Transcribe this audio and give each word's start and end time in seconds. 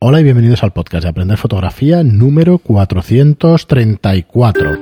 Hola 0.00 0.20
y 0.20 0.22
bienvenidos 0.22 0.62
al 0.62 0.72
podcast 0.72 1.02
de 1.02 1.08
Aprender 1.08 1.36
Fotografía 1.36 2.04
número 2.04 2.58
434. 2.58 4.78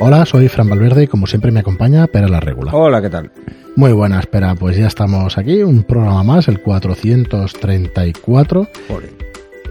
Hola, 0.00 0.26
soy 0.26 0.48
Fran 0.48 0.68
Valverde 0.68 1.04
y 1.04 1.06
como 1.06 1.26
siempre 1.26 1.50
me 1.50 1.60
acompaña 1.60 2.06
Pera 2.08 2.28
la 2.28 2.38
Regula. 2.38 2.74
Hola, 2.74 3.00
¿qué 3.00 3.08
tal? 3.08 3.32
Muy 3.76 3.92
buena, 3.92 4.20
espera, 4.20 4.54
pues 4.56 4.76
ya 4.76 4.88
estamos 4.88 5.38
aquí, 5.38 5.62
un 5.62 5.84
programa 5.84 6.22
más, 6.22 6.48
el 6.48 6.60
434. 6.60 8.68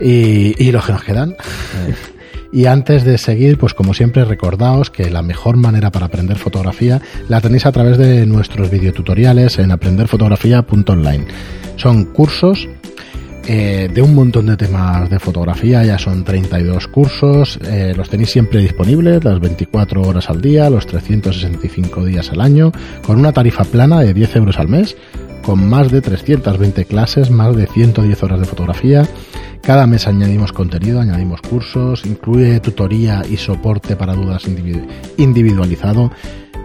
Y, 0.02 0.56
y 0.58 0.72
los 0.72 0.84
que 0.84 0.94
nos 0.94 1.04
quedan. 1.04 1.36
Y 2.50 2.66
antes 2.66 3.04
de 3.04 3.18
seguir, 3.18 3.58
pues 3.58 3.74
como 3.74 3.94
siempre, 3.94 4.24
recordaos 4.24 4.90
que 4.90 5.10
la 5.10 5.22
mejor 5.22 5.58
manera 5.58 5.92
para 5.92 6.06
aprender 6.06 6.38
fotografía 6.38 7.02
la 7.28 7.42
tenéis 7.42 7.66
a 7.66 7.74
través 7.74 7.98
de 7.98 8.26
nuestros 8.26 8.72
videotutoriales 8.72 9.60
en 9.60 9.72
aprenderfotografía.online. 9.72 11.28
Son 11.76 12.06
cursos 12.06 12.70
eh, 13.50 13.90
de 13.94 14.02
un 14.02 14.14
montón 14.14 14.48
de 14.48 14.58
temas 14.58 15.10
de 15.10 15.20
fotografía, 15.20 15.82
ya 15.86 15.98
son 15.98 16.26
32 16.26 16.90
cursos, 16.90 17.58
eh, 17.66 17.94
los 17.96 18.10
tenéis 18.10 18.32
siempre 18.32 18.60
disponibles, 18.60 19.24
las 19.24 19.40
24 19.40 20.02
horas 20.02 20.30
al 20.30 20.42
día, 20.42 20.70
los 20.70 20.86
365 20.86 22.04
días 22.04 22.30
al 22.32 22.42
año, 22.42 22.74
con 23.06 23.18
una 23.18 23.32
tarifa 23.32 23.64
plana 23.64 24.02
de 24.02 24.14
10 24.14 24.36
euros 24.36 24.60
al 24.60 24.68
mes, 24.68 24.98
con 25.44 25.66
más 25.66 25.90
de 25.90 26.02
320 26.02 26.84
clases, 26.84 27.32
más 27.32 27.56
de 27.56 27.68
110 27.68 28.22
horas 28.22 28.42
de 28.42 28.46
fotografía. 28.46 29.08
Cada 29.62 29.88
mes 29.88 30.08
añadimos 30.08 30.52
contenido, 30.52 31.00
añadimos 31.00 31.42
cursos, 31.42 32.06
incluye 32.06 32.60
tutoría 32.60 33.24
y 33.30 33.38
soporte 33.38 33.96
para 33.96 34.14
dudas 34.14 34.44
individualizado. 35.18 36.12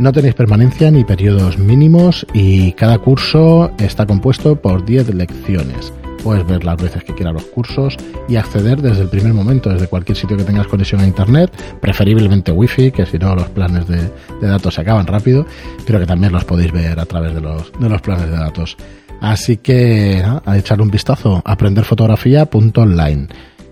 No 0.01 0.11
tenéis 0.11 0.35
permanencia 0.35 0.91
ni 0.91 1.05
periodos 1.05 1.59
mínimos 1.59 2.27
y 2.35 2.73
cada 2.73 2.99
curso 2.99 3.71
está 3.79 4.05
compuesto 4.05 4.57
por 4.61 4.85
10 4.85 5.15
lecciones. 5.15 5.93
Puedes 6.23 6.47
ver 6.47 6.65
las 6.65 6.77
veces 6.77 7.03
que 7.05 7.15
quieras 7.15 7.35
los 7.35 7.45
cursos 7.45 7.97
y 8.29 8.37
acceder 8.37 8.81
desde 8.81 9.03
el 9.03 9.09
primer 9.09 9.35
momento, 9.35 9.71
desde 9.71 9.89
cualquier 9.89 10.17
sitio 10.17 10.37
que 10.37 10.45
tengas 10.45 10.67
conexión 10.67 11.01
a 11.01 11.07
internet, 11.07 11.51
preferiblemente 11.81 12.53
wifi, 12.53 12.93
que 12.93 13.07
si 13.07 13.19
no 13.19 13.35
los 13.35 13.49
planes 13.49 13.87
de, 13.89 14.11
datos 14.41 14.75
se 14.75 14.81
acaban 14.83 15.07
rápido, 15.07 15.47
pero 15.87 15.99
que 15.99 16.07
también 16.07 16.33
los 16.33 16.45
podéis 16.45 16.73
ver 16.73 16.99
a 16.99 17.07
través 17.07 17.35
de 17.35 17.41
los, 17.41 17.73
de 17.73 17.89
los 17.89 18.01
planes 18.01 18.31
de 18.31 18.37
datos. 18.37 18.77
Así 19.21 19.59
que 19.59 20.23
a 20.25 20.59
echarle 20.59 20.83
un 20.83 20.91
vistazo, 20.91 21.43
aprenderfotografía.online. 21.45 23.29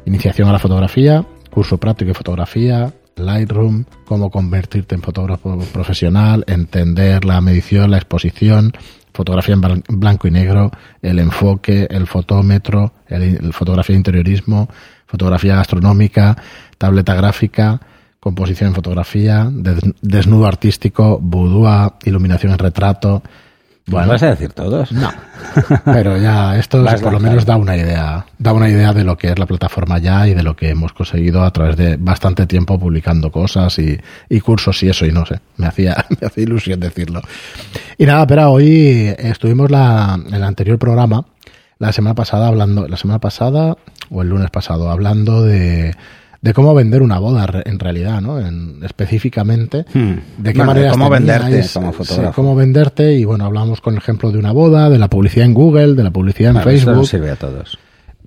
Iniciación 0.07 0.49
a 0.49 0.53
la 0.53 0.59
fotografía, 0.59 1.25
curso 1.51 1.79
práctico 1.79 2.09
de 2.09 2.15
fotografía, 2.15 2.93
Lightroom, 3.17 3.85
cómo 4.07 4.31
convertirte 4.31 4.95
en 4.95 5.03
fotógrafo 5.03 5.59
profesional, 5.73 6.45
entender 6.47 7.25
la 7.25 7.41
medición, 7.41 7.91
la 7.91 7.99
exposición, 7.99 8.73
fotografía 9.13 9.55
en 9.55 10.01
blanco 10.01 10.29
y 10.29 10.31
negro, 10.31 10.71
el 11.03 11.19
enfoque, 11.19 11.87
el 11.91 12.07
fotómetro, 12.07 12.93
el, 13.07 13.53
fotografía 13.53 13.95
de 13.95 13.99
interiorismo, 13.99 14.69
fotografía 15.07 15.57
gastronómica, 15.57 16.37
tableta 16.79 17.15
gráfica, 17.15 17.81
composición 18.21 18.69
en 18.69 18.75
fotografía, 18.75 19.49
desnudo 19.51 20.47
artístico, 20.47 21.19
boudoir, 21.21 21.93
iluminación 22.05 22.53
en 22.53 22.59
retrato, 22.59 23.23
bueno, 23.91 24.09
¿Vas 24.09 24.23
a 24.23 24.31
decir 24.31 24.53
todos? 24.53 24.93
No. 24.93 25.11
Pero 25.85 26.17
ya 26.17 26.57
esto 26.57 26.85
por 27.03 27.13
lo 27.13 27.21
menos 27.21 27.45
da 27.45 27.57
una 27.57 27.77
idea, 27.77 28.25
da 28.39 28.53
una 28.53 28.69
idea 28.69 28.93
de 28.93 29.05
lo 29.05 29.17
que 29.17 29.29
es 29.29 29.39
la 29.39 29.47
plataforma 29.47 29.99
ya 29.99 30.27
y 30.29 30.35
de 30.35 30.43
lo 30.43 30.55
que 30.55 30.71
hemos 30.71 30.93
conseguido 30.93 31.43
a 31.43 31.51
través 31.51 31.77
de 31.77 31.97
bastante 31.97 32.47
tiempo 32.47 32.79
publicando 32.79 33.31
cosas 33.31 33.79
y, 33.79 33.99
cursos 34.41 34.83
y 34.83 34.89
eso 34.89 35.07
y 35.07 35.13
no 35.13 35.27
sé, 35.27 35.41
me 35.57 35.67
hacía, 35.67 36.05
me 36.21 36.27
hacía 36.27 36.45
ilusión 36.45 36.81
decirlo. 36.81 37.21
Y 37.99 38.07
nada, 38.07 38.27
pero 38.27 38.51
hoy 38.51 39.15
estuvimos 39.19 39.71
la, 39.71 40.19
en 40.25 40.35
el 40.35 40.45
anterior 40.45 40.79
programa, 40.79 41.25
la 41.79 41.93
semana 41.93 42.15
pasada 42.15 42.49
hablando, 42.49 42.87
la 42.87 42.97
semana 42.97 43.19
pasada 43.19 43.77
o 44.11 44.23
el 44.23 44.29
lunes 44.29 44.51
pasado 44.51 44.91
hablando 44.91 45.43
de 45.43 45.95
de 46.43 46.55
cómo 46.55 46.75
vender 46.75 47.03
una 47.03 47.19
boda 47.19 47.63
en 47.65 47.79
realidad, 47.79 48.21
¿no? 48.21 48.41
En, 48.41 48.83
específicamente, 48.83 49.85
hmm. 49.93 50.13
de 50.39 50.53
qué 50.53 50.65
manera 50.65 50.93
cómo 50.93 51.11
venderte 51.11 51.67
como 51.75 51.93
fotógrafo. 51.93 52.35
cómo 52.35 52.55
venderte 52.55 53.15
y 53.15 53.25
bueno, 53.25 53.45
hablamos 53.45 53.81
con 53.81 53.95
el 53.95 53.99
ejemplo 53.99 54.33
de 54.33 54.39
una 54.39 54.53
boda, 54.53 54.89
de 54.89 54.99
la 54.99 55.09
publicidad 55.09 55.47
en 55.47 55.55
Google, 55.55 55.95
de 55.95 56.03
la 56.03 56.11
publicidad 56.11 56.57
en 56.57 56.63
Facebook. 56.63 56.95
Eso 56.95 57.05
sirve 57.05 57.31
a 57.31 57.37
todos. 57.37 57.79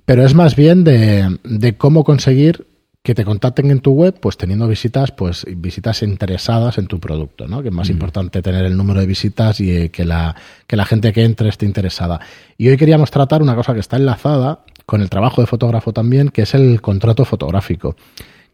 Pero 0.06 0.26
es 0.26 0.36
más 0.36 0.56
bien 0.56 0.84
de, 0.84 1.40
de 1.44 1.78
cómo 1.78 2.04
conseguir 2.04 2.68
que 3.02 3.16
te 3.16 3.26
contacten 3.26 3.70
en 3.70 3.82
tu 3.82 3.92
web, 3.92 4.18
pues 4.18 4.38
teniendo 4.38 4.66
visitas, 4.66 5.12
pues 5.12 5.46
visitas 5.58 6.04
interesadas 6.04 6.78
en 6.78 6.88
tu 6.88 7.02
producto, 7.02 7.48
¿no? 7.48 7.62
Que 7.62 7.68
es 7.68 7.74
más 7.74 7.90
hmm. 7.90 7.94
importante 7.94 8.42
tener 8.42 8.64
el 8.64 8.78
número 8.78 9.02
de 9.02 9.08
visitas 9.08 9.60
y 9.60 9.72
eh, 9.72 9.90
que 9.90 10.06
la, 10.06 10.36
que 10.68 10.78
la 10.78 10.86
gente 10.86 11.12
que 11.12 11.26
entre 11.26 11.50
esté 11.50 11.66
interesada. 11.66 12.22
Y 12.58 12.70
hoy 12.70 12.78
queríamos 12.78 13.12
tratar 13.12 13.42
una 13.42 13.56
cosa 13.56 13.74
que 13.74 13.82
está 13.82 13.98
enlazada 13.98 14.60
con 14.86 15.02
el 15.02 15.10
trabajo 15.10 15.42
de 15.42 15.48
fotógrafo 15.48 15.94
también, 15.94 16.30
que 16.30 16.44
es 16.44 16.54
el 16.54 16.82
contrato 16.82 17.26
fotográfico. 17.26 17.96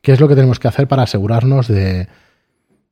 ¿Qué 0.01 0.11
es 0.13 0.19
lo 0.19 0.27
que 0.27 0.35
tenemos 0.35 0.59
que 0.59 0.67
hacer 0.67 0.87
para 0.87 1.03
asegurarnos 1.03 1.67
de, 1.67 2.07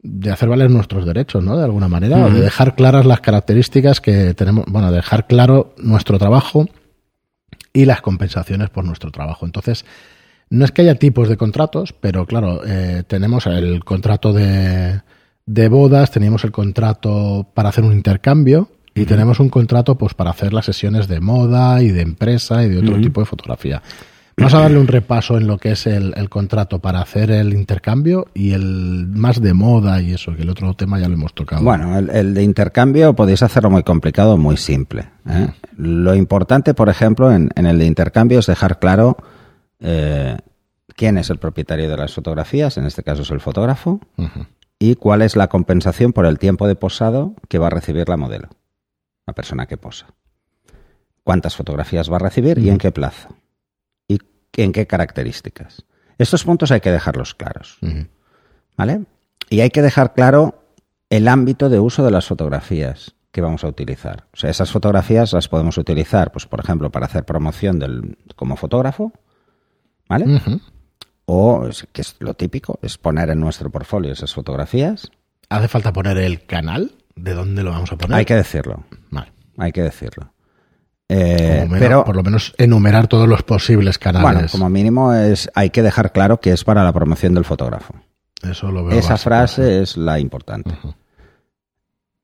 de 0.01 0.31
hacer 0.31 0.49
valer 0.49 0.69
nuestros 0.69 1.05
derechos, 1.05 1.43
¿no? 1.43 1.57
De 1.57 1.63
alguna 1.63 1.87
manera, 1.87 2.25
o 2.25 2.29
de 2.29 2.41
dejar 2.41 2.75
claras 2.75 3.05
las 3.05 3.21
características 3.21 4.01
que 4.01 4.33
tenemos, 4.33 4.65
bueno, 4.67 4.91
dejar 4.91 5.27
claro 5.27 5.73
nuestro 5.77 6.19
trabajo 6.19 6.67
y 7.73 7.85
las 7.85 8.01
compensaciones 8.01 8.69
por 8.69 8.85
nuestro 8.85 9.11
trabajo. 9.11 9.45
Entonces, 9.45 9.85
no 10.49 10.65
es 10.65 10.71
que 10.71 10.81
haya 10.81 10.95
tipos 10.95 11.29
de 11.29 11.37
contratos, 11.37 11.93
pero 11.93 12.25
claro, 12.25 12.61
eh, 12.65 13.03
tenemos 13.07 13.45
el 13.47 13.83
contrato 13.83 14.33
de, 14.33 15.01
de 15.45 15.69
bodas, 15.69 16.11
tenemos 16.11 16.43
el 16.43 16.51
contrato 16.51 17.47
para 17.53 17.69
hacer 17.69 17.83
un 17.83 17.93
intercambio, 17.93 18.69
y 18.97 19.05
tenemos 19.05 19.39
un 19.39 19.49
contrato 19.49 19.95
pues 19.95 20.13
para 20.13 20.31
hacer 20.31 20.53
las 20.53 20.65
sesiones 20.65 21.07
de 21.07 21.19
moda 21.19 21.81
y 21.81 21.89
de 21.91 22.01
empresa 22.01 22.63
y 22.63 22.69
de 22.69 22.79
otro 22.79 22.99
tipo 22.99 23.21
de 23.21 23.25
fotografía. 23.25 23.81
Vamos 24.39 24.53
a 24.53 24.59
darle 24.59 24.77
un 24.77 24.87
repaso 24.87 25.35
en 25.37 25.47
lo 25.47 25.57
que 25.57 25.71
es 25.71 25.87
el, 25.87 26.13
contrato 26.29 26.77
para 26.77 27.01
hacer 27.01 27.31
el 27.31 27.55
intercambio 27.55 28.27
y 28.35 28.51
el 28.51 29.07
más 29.07 29.41
de 29.41 29.55
moda 29.55 29.99
y 29.99 30.13
eso, 30.13 30.35
que 30.35 30.43
el 30.43 30.49
otro 30.49 30.75
tema 30.75 30.99
ya 30.99 31.07
lo 31.07 31.15
hemos 31.15 31.33
tocado. 31.33 31.63
Bueno, 31.63 31.97
el, 31.97 32.35
de 32.35 32.43
intercambio 32.43 33.15
podéis 33.15 33.41
hacerlo 33.41 33.71
muy 33.71 33.81
complicado 33.81 34.35
o 34.35 34.37
muy 34.37 34.55
simple. 34.57 35.09
¿eh? 35.27 35.47
Lo 35.75 36.13
importante, 36.13 36.75
por 36.75 36.87
ejemplo, 36.89 37.31
en, 37.31 37.49
el 37.55 37.79
de 37.79 37.85
intercambio 37.85 38.37
es 38.37 38.45
dejar 38.45 38.77
claro 38.77 39.17
eh, 39.79 40.37
quién 40.95 41.17
es 41.17 41.31
el 41.31 41.39
propietario 41.39 41.89
de 41.89 41.97
las 41.97 42.13
fotografías, 42.13 42.77
en 42.77 42.85
este 42.85 43.01
caso 43.01 43.23
es 43.23 43.31
el 43.31 43.39
fotógrafo, 43.39 44.01
y 44.77 44.95
cuál 44.95 45.23
es 45.23 45.35
la 45.35 45.47
compensación 45.47 46.13
por 46.13 46.27
el 46.27 46.37
tiempo 46.37 46.67
de 46.67 46.75
posado 46.75 47.33
que 47.47 47.57
va 47.57 47.67
a 47.67 47.71
recibir 47.71 48.07
la 48.07 48.17
modelo 48.17 48.49
la 49.27 49.33
persona 49.33 49.67
que 49.67 49.77
posa. 49.77 50.07
¿Cuántas 51.23 51.55
fotografías 51.55 52.09
va 52.11 52.15
a 52.15 52.19
recibir 52.19 52.57
y 52.57 52.69
en 52.69 52.77
qué 52.77 52.91
plazo? 52.91 53.35
¿Y 54.07 54.19
en 54.53 54.71
qué 54.71 54.87
características? 54.87 55.83
Estos 56.17 56.45
puntos 56.45 56.71
hay 56.71 56.79
que 56.79 56.91
dejarlos 56.91 57.35
claros. 57.35 57.77
¿Vale? 58.77 59.03
Y 59.49 59.59
hay 59.59 59.69
que 59.69 59.81
dejar 59.81 60.13
claro 60.13 60.63
el 61.09 61.27
ámbito 61.27 61.69
de 61.69 61.79
uso 61.79 62.03
de 62.03 62.11
las 62.11 62.25
fotografías 62.25 63.15
que 63.31 63.41
vamos 63.41 63.63
a 63.63 63.67
utilizar. 63.67 64.27
O 64.33 64.37
sea, 64.37 64.49
esas 64.49 64.71
fotografías 64.71 65.33
las 65.33 65.47
podemos 65.47 65.77
utilizar, 65.77 66.31
pues, 66.31 66.47
por 66.47 66.59
ejemplo, 66.59 66.89
para 66.89 67.05
hacer 67.05 67.25
promoción 67.25 67.77
del, 67.77 68.17
como 68.35 68.55
fotógrafo, 68.55 69.11
¿vale? 70.07 70.41
O, 71.25 71.67
que 71.91 72.01
es 72.01 72.15
lo 72.19 72.33
típico, 72.33 72.79
es 72.81 72.97
poner 72.97 73.29
en 73.29 73.39
nuestro 73.39 73.69
portfolio 73.69 74.13
esas 74.13 74.33
fotografías. 74.33 75.11
¿Hace 75.49 75.67
falta 75.67 75.93
poner 75.93 76.17
el 76.17 76.45
canal? 76.45 76.93
¿De 77.17 77.33
dónde 77.33 77.63
lo 77.63 77.71
vamos 77.71 77.91
a 77.91 77.97
poner? 77.97 78.17
Hay 78.17 78.25
que 78.25 78.35
decirlo. 78.35 78.83
Vale. 79.09 79.31
Hay 79.57 79.71
que 79.71 79.81
decirlo. 79.81 80.31
Eh, 81.09 81.67
pero 81.79 82.03
por 82.03 82.15
lo 82.15 82.23
menos 82.23 82.53
enumerar 82.57 83.07
todos 83.07 83.29
los 83.29 83.43
posibles 83.43 83.97
canales. 83.97 84.23
Bueno, 84.23 84.47
como 84.51 84.69
mínimo 84.69 85.13
es 85.13 85.49
hay 85.55 85.69
que 85.69 85.81
dejar 85.81 86.11
claro 86.11 86.41
que 86.41 86.51
es 86.51 86.63
para 86.63 86.83
la 86.83 86.91
promoción 86.91 87.33
del 87.33 87.45
fotógrafo. 87.45 87.95
Eso 88.43 88.71
lo 88.71 88.85
veo. 88.85 88.99
Esa 88.99 89.17
frase 89.17 89.81
es 89.81 89.97
la 89.97 90.19
importante. 90.19 90.77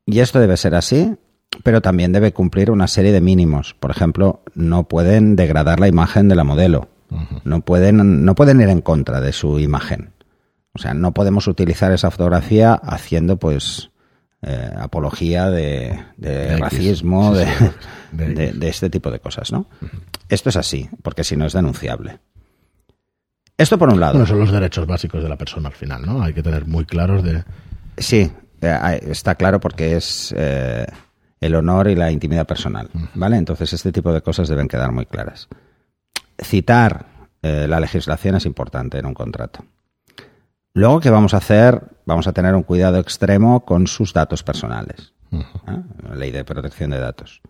Y 0.06 0.20
esto 0.20 0.40
debe 0.40 0.58
ser 0.58 0.76
así, 0.76 1.16
pero 1.64 1.82
también 1.82 2.12
debe 2.12 2.34
cumplir 2.34 2.72
una 2.72 2.88
serie 2.88 3.14
de 3.14 3.22
mínimos. 3.22 3.74
Por 3.74 3.90
ejemplo, 3.90 4.44
no 4.54 4.88
pueden 4.88 5.36
degradar 5.38 5.80
la 5.80 5.88
imagen 5.88 6.28
de 6.28 6.36
la 6.36 6.44
modelo. 6.44 6.90
No 7.46 7.62
pueden 7.62 8.26
no 8.26 8.36
pueden 8.36 8.60
ir 8.60 8.70
en 8.70 8.82
contra 8.82 9.22
de 9.22 9.32
su 9.32 9.60
imagen. 9.60 10.14
O 10.74 10.80
sea, 10.80 10.94
no 10.94 11.14
podemos 11.14 11.48
utilizar 11.48 11.92
esa 11.92 12.10
fotografía 12.10 12.74
haciendo 12.74 13.38
pues 13.38 13.92
eh, 14.46 14.74
apología 14.78 15.50
de, 15.50 16.04
racismo, 16.60 17.34
de, 18.12 18.68
este 18.68 18.90
tipo 18.90 19.10
de 19.10 19.20
cosas, 19.20 19.54
¿no? 19.54 19.68
Esto 20.28 20.50
es 20.50 20.58
así, 20.58 20.90
porque 21.02 21.24
si 21.24 21.38
no 21.38 21.46
es 21.46 21.54
denunciable. 21.54 22.20
Esto 23.58 23.78
por 23.78 23.90
un 23.90 24.02
lado. 24.02 24.14
Bueno, 24.14 24.28
son 24.28 24.40
los 24.40 24.52
derechos 24.52 24.86
básicos 24.86 25.24
de 25.24 25.30
la 25.30 25.38
persona 25.38 25.70
al 25.70 25.76
final, 25.76 26.06
¿no? 26.06 26.22
Hay 26.22 26.34
que 26.34 26.44
tener 26.44 26.66
muy 26.66 26.86
claros 26.86 27.24
de... 27.24 27.46
Sí, 27.98 28.32
eh, 28.62 29.00
está 29.08 29.36
claro 29.36 29.62
porque 29.62 29.96
es 29.96 30.34
eh, 30.38 30.88
el 31.40 31.56
honor 31.56 31.88
y 31.88 31.96
la 31.96 32.12
intimidad 32.12 32.46
personal, 32.46 32.90
¿vale? 33.14 33.38
Entonces 33.38 33.72
este 33.72 33.94
tipo 33.94 34.12
de 34.12 34.22
cosas 34.22 34.50
deben 34.50 34.68
quedar 34.68 34.92
muy 34.92 35.06
claras. 35.06 35.48
Citar 36.38 37.06
la 37.42 37.82
legislación 37.82 38.36
es 38.36 38.46
importante 38.46 38.98
en 39.00 39.06
un 39.06 39.14
contrato. 39.14 39.66
Luego, 40.74 41.00
¿qué 41.00 41.10
vamos 41.10 41.34
a 41.34 41.38
hacer? 41.38 41.84
Vamos 42.06 42.28
a 42.28 42.34
tener 42.34 42.56
un 42.56 42.64
cuidado 42.64 43.00
extremo 43.00 43.64
con 43.66 43.88
sus 43.88 44.14
datos 44.14 44.44
personales. 44.44 45.14
La 46.04 46.16
ley 46.16 46.32
de 46.32 46.44
protección 46.44 46.92
de 46.92 47.00
datos. 47.00 47.42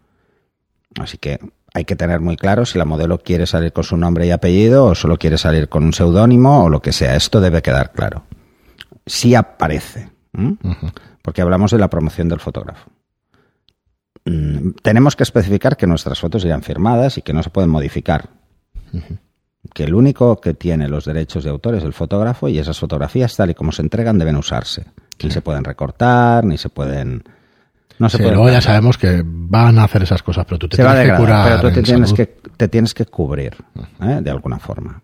Así 0.99 1.17
que 1.17 1.39
hay 1.73 1.85
que 1.85 1.95
tener 1.95 2.19
muy 2.19 2.37
claro 2.37 2.65
si 2.65 2.77
la 2.77 2.85
modelo 2.85 3.17
quiere 3.17 3.47
salir 3.47 3.73
con 3.73 3.83
su 3.83 3.97
nombre 3.97 4.27
y 4.27 4.31
apellido 4.31 4.85
o 4.85 4.95
solo 4.95 5.17
quiere 5.17 5.37
salir 5.37 5.69
con 5.69 5.83
un 5.83 5.93
seudónimo 5.93 6.65
o 6.65 6.69
lo 6.69 6.81
que 6.81 6.91
sea. 6.93 7.15
Esto 7.15 7.41
debe 7.41 7.61
quedar 7.61 7.91
claro. 7.91 8.23
Si 9.05 9.35
aparece, 9.35 10.11
¿m? 10.33 10.57
porque 11.21 11.41
hablamos 11.41 11.71
de 11.71 11.79
la 11.79 11.89
promoción 11.89 12.29
del 12.29 12.39
fotógrafo. 12.39 12.89
Mm, 14.25 14.71
Tenemos 14.81 15.15
que 15.15 15.23
especificar 15.23 15.75
que 15.75 15.87
nuestras 15.87 16.19
fotos 16.19 16.45
irán 16.45 16.61
firmadas 16.61 17.17
y 17.17 17.21
que 17.21 17.33
no 17.33 17.41
se 17.43 17.49
pueden 17.49 17.69
modificar. 17.69 18.29
Que 19.74 19.83
el 19.86 19.94
único 19.95 20.39
que 20.42 20.54
tiene 20.54 20.88
los 20.89 21.06
derechos 21.06 21.44
de 21.44 21.50
autor 21.50 21.75
es 21.75 21.83
el 21.83 21.94
fotógrafo 21.94 22.48
y 22.50 22.60
esas 22.60 22.77
fotografías, 22.80 23.36
tal 23.36 23.51
y 23.51 23.54
como 23.54 23.71
se 23.71 23.81
entregan, 23.81 24.19
deben 24.19 24.36
usarse. 24.36 24.86
Ni 25.24 25.31
se 25.31 25.42
pueden 25.42 25.63
recortar, 25.63 26.44
ni 26.44 26.57
se 26.57 26.69
pueden. 26.69 27.24
No 28.00 28.10
se 28.10 28.18
Sí, 28.18 28.24
pueden 28.24 28.38
luego 28.38 28.51
ya 28.51 28.62
sabemos 28.62 28.98
que 28.98 29.21
van 29.24 29.80
a 29.80 29.86
hacer 29.86 30.04
esas 30.04 30.21
cosas, 30.24 30.45
pero 30.45 30.60
tú 30.60 30.68
te 30.68 30.75
se 30.77 30.81
tienes 30.83 30.95
que 30.95 31.01
degradar, 31.01 31.21
curar. 31.25 31.48
pero 31.48 31.69
tú 31.69 31.74
te 31.74 31.80
en 31.80 31.86
tienes, 31.86 32.13
que, 32.13 32.25
te 32.57 32.68
tienes 32.68 32.94
que 32.94 33.06
cubrir 33.06 33.56
¿eh? 34.01 34.19
de 34.21 34.31
alguna 34.31 34.60
forma. 34.60 35.01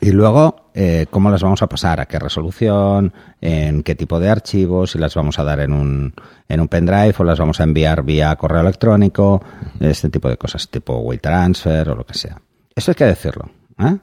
Y 0.00 0.10
luego, 0.10 0.70
eh, 0.74 1.06
¿cómo 1.10 1.30
las 1.30 1.42
vamos 1.42 1.62
a 1.62 1.68
pasar? 1.68 2.00
¿A 2.00 2.06
qué 2.06 2.18
resolución? 2.18 3.12
¿En 3.40 3.84
qué 3.84 3.94
tipo 3.94 4.18
de 4.18 4.30
archivos? 4.30 4.90
¿Si 4.90 4.98
las 4.98 5.14
vamos 5.14 5.38
a 5.38 5.44
dar 5.44 5.60
en 5.60 5.72
un, 5.72 6.12
en 6.48 6.60
un 6.60 6.66
pendrive 6.66 7.14
o 7.18 7.22
las 7.24 7.38
vamos 7.38 7.60
a 7.60 7.64
enviar 7.64 8.02
vía 8.02 8.34
correo 8.34 8.62
electrónico? 8.62 9.40
Este 9.78 10.08
tipo 10.08 10.28
de 10.28 10.36
cosas, 10.36 10.68
tipo 10.68 10.98
WeTransfer 10.98 11.90
o 11.90 11.94
lo 11.94 12.04
que 12.04 12.14
sea. 12.14 12.36
Eso 12.74 12.90
hay 12.90 12.94
que 12.94 13.04
decirlo. 13.04 13.50
¿eh? 13.78 13.98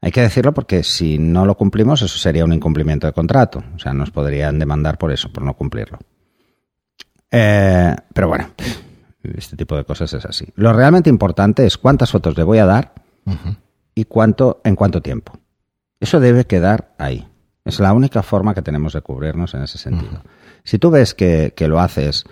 Hay 0.00 0.10
que 0.10 0.20
decirlo 0.20 0.52
porque 0.52 0.82
si 0.82 1.18
no 1.18 1.46
lo 1.46 1.56
cumplimos, 1.56 2.02
eso 2.02 2.18
sería 2.18 2.44
un 2.44 2.52
incumplimiento 2.52 3.06
de 3.06 3.12
contrato. 3.12 3.62
O 3.74 3.78
sea, 3.78 3.92
nos 3.92 4.10
podrían 4.10 4.58
demandar 4.58 4.98
por 4.98 5.12
eso, 5.12 5.32
por 5.32 5.44
no 5.44 5.54
cumplirlo. 5.54 5.98
Eh, 7.30 7.94
pero 8.12 8.28
bueno, 8.28 8.50
este 9.36 9.56
tipo 9.56 9.76
de 9.76 9.84
cosas 9.84 10.12
es 10.12 10.24
así. 10.24 10.46
Lo 10.56 10.72
realmente 10.72 11.08
importante 11.08 11.64
es 11.64 11.78
cuántas 11.78 12.10
fotos 12.10 12.36
le 12.36 12.42
voy 12.42 12.58
a 12.58 12.66
dar 12.66 12.92
y 13.94 14.04
cuánto, 14.04 14.60
en 14.64 14.74
cuánto 14.74 15.00
tiempo. 15.00 15.38
Eso 16.00 16.18
debe 16.18 16.46
quedar 16.46 16.94
ahí. 16.98 17.28
Es 17.64 17.78
la 17.78 17.92
única 17.92 18.24
forma 18.24 18.54
que 18.54 18.62
tenemos 18.62 18.92
de 18.92 19.02
cubrirnos 19.02 19.54
en 19.54 19.62
ese 19.62 19.78
sentido. 19.78 20.22
Si 20.64 20.78
tú 20.78 20.90
ves 20.90 21.14
que, 21.14 21.54
que 21.56 21.68
lo 21.68 21.78
haces 21.78 22.24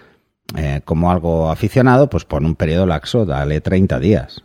eh, 0.57 0.81
como 0.85 1.13
algo 1.13 1.51
aficionado, 1.51 2.11
pues 2.11 2.25
pon 2.25 2.45
un 2.45 2.57
periodo 2.57 2.87
laxo, 2.87 3.25
dale 3.25 3.61
30 3.61 4.01
días. 4.01 4.43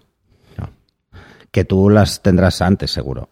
Que 1.55 1.63
tú 1.63 1.89
las 1.89 2.21
tendrás 2.21 2.61
antes, 2.61 2.91
seguro. 2.91 3.29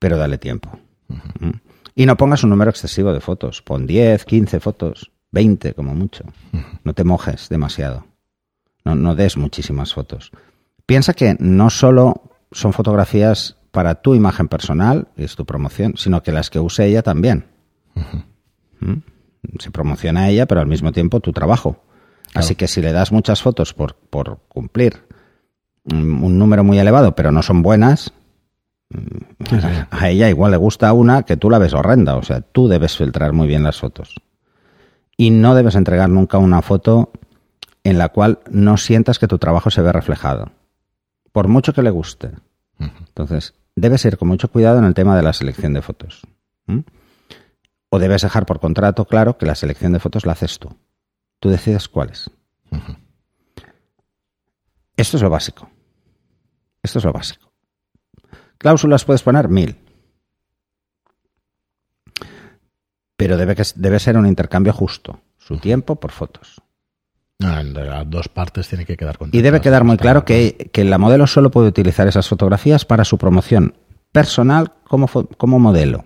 Pero 0.00 0.18
dale 0.18 0.36
tiempo. 0.36 0.80
¿Mm? 1.06 1.50
Y 1.94 2.06
no 2.06 2.16
pongas 2.16 2.42
un 2.42 2.50
número 2.50 2.72
excesivo 2.72 3.12
de 3.12 3.20
fotos. 3.20 3.62
Pon 3.62 3.86
10, 3.86 4.24
15 4.24 4.58
fotos, 4.58 5.12
20 5.30 5.74
como 5.74 5.94
mucho. 5.94 6.24
No 6.82 6.92
te 6.92 7.04
mojes 7.04 7.48
demasiado. 7.48 8.04
No, 8.84 8.96
no 8.96 9.14
des 9.14 9.36
muchísimas 9.36 9.94
fotos. 9.94 10.32
Piensa 10.86 11.14
que 11.14 11.36
no 11.38 11.70
solo 11.70 12.32
son 12.50 12.72
fotografías 12.72 13.58
para 13.70 14.02
tu 14.02 14.16
imagen 14.16 14.48
personal, 14.48 15.06
y 15.16 15.22
es 15.22 15.36
tu 15.36 15.46
promoción, 15.46 15.94
sino 15.96 16.20
que 16.20 16.32
las 16.32 16.50
que 16.50 16.58
use 16.58 16.84
ella 16.84 17.04
también. 17.04 17.46
¿Mm? 18.80 18.94
Se 19.60 19.70
promociona 19.70 20.30
ella, 20.30 20.46
pero 20.46 20.60
al 20.60 20.66
mismo 20.66 20.90
tiempo 20.90 21.20
tu 21.20 21.32
trabajo. 21.32 21.80
Así 22.34 22.56
que 22.56 22.66
si 22.66 22.82
le 22.82 22.90
das 22.90 23.12
muchas 23.12 23.40
fotos 23.40 23.72
por, 23.72 23.94
por 23.94 24.40
cumplir 24.48 25.13
un 25.84 26.22
un 26.24 26.38
número 26.38 26.64
muy 26.64 26.78
elevado, 26.78 27.14
pero 27.14 27.30
no 27.32 27.42
son 27.42 27.62
buenas, 27.62 28.12
Sí, 28.90 29.60
sí. 29.60 29.66
a 29.90 30.08
ella 30.08 30.28
igual 30.28 30.52
le 30.52 30.56
gusta 30.56 30.92
una 30.92 31.24
que 31.24 31.36
tú 31.36 31.50
la 31.50 31.58
ves 31.58 31.72
horrenda. 31.74 32.16
O 32.16 32.22
sea, 32.22 32.42
tú 32.42 32.68
debes 32.68 32.96
filtrar 32.96 33.32
muy 33.32 33.48
bien 33.48 33.64
las 33.64 33.78
fotos. 33.80 34.14
Y 35.16 35.30
no 35.30 35.54
debes 35.54 35.74
entregar 35.74 36.08
nunca 36.10 36.38
una 36.38 36.62
foto 36.62 37.10
en 37.82 37.98
la 37.98 38.10
cual 38.10 38.38
no 38.50 38.76
sientas 38.76 39.18
que 39.18 39.26
tu 39.26 39.38
trabajo 39.38 39.70
se 39.70 39.82
ve 39.82 39.90
reflejado. 39.92 40.52
Por 41.32 41.48
mucho 41.48 41.72
que 41.72 41.82
le 41.82 41.90
guste. 41.90 42.30
Entonces, 42.78 43.54
debes 43.74 44.04
ir 44.04 44.16
con 44.16 44.28
mucho 44.28 44.48
cuidado 44.50 44.78
en 44.78 44.84
el 44.84 44.94
tema 44.94 45.16
de 45.16 45.22
la 45.22 45.32
selección 45.32 45.72
de 45.72 45.82
fotos. 45.82 46.22
¿Mm? 46.66 46.80
O 47.90 47.98
debes 47.98 48.22
dejar 48.22 48.46
por 48.46 48.60
contrato 48.60 49.04
claro 49.06 49.38
que 49.38 49.46
la 49.46 49.54
selección 49.56 49.92
de 49.92 50.00
fotos 50.00 50.24
la 50.26 50.32
haces 50.32 50.58
tú. 50.58 50.68
Tú 51.40 51.48
decides 51.50 51.88
cuáles. 51.88 52.30
Esto 54.96 55.16
es 55.16 55.22
lo 55.22 55.30
básico. 55.30 55.68
Esto 56.84 57.00
es 57.00 57.04
lo 57.04 57.12
básico. 57.12 57.50
Cláusulas 58.58 59.04
puedes 59.04 59.22
poner 59.22 59.48
mil. 59.48 59.76
Pero 63.16 63.36
debe, 63.36 63.56
que, 63.56 63.64
debe 63.74 63.98
ser 63.98 64.16
un 64.16 64.26
intercambio 64.26 64.72
justo. 64.72 65.20
Su 65.38 65.56
tiempo 65.58 65.96
por 65.96 66.12
fotos. 66.12 66.60
Ah, 67.42 67.62
las 67.62 68.08
dos 68.08 68.28
partes 68.28 68.68
tiene 68.68 68.84
que 68.84 68.96
quedar 68.96 69.18
Y 69.32 69.42
debe 69.42 69.60
quedar 69.60 69.82
muy 69.82 69.96
claro 69.96 70.24
que, 70.24 70.70
que 70.72 70.84
la 70.84 70.98
modelo 70.98 71.26
solo 71.26 71.50
puede 71.50 71.68
utilizar 71.68 72.06
esas 72.06 72.28
fotografías 72.28 72.84
para 72.84 73.04
su 73.04 73.18
promoción 73.18 73.74
personal 74.12 74.72
como, 74.84 75.08
como 75.08 75.58
modelo. 75.58 76.04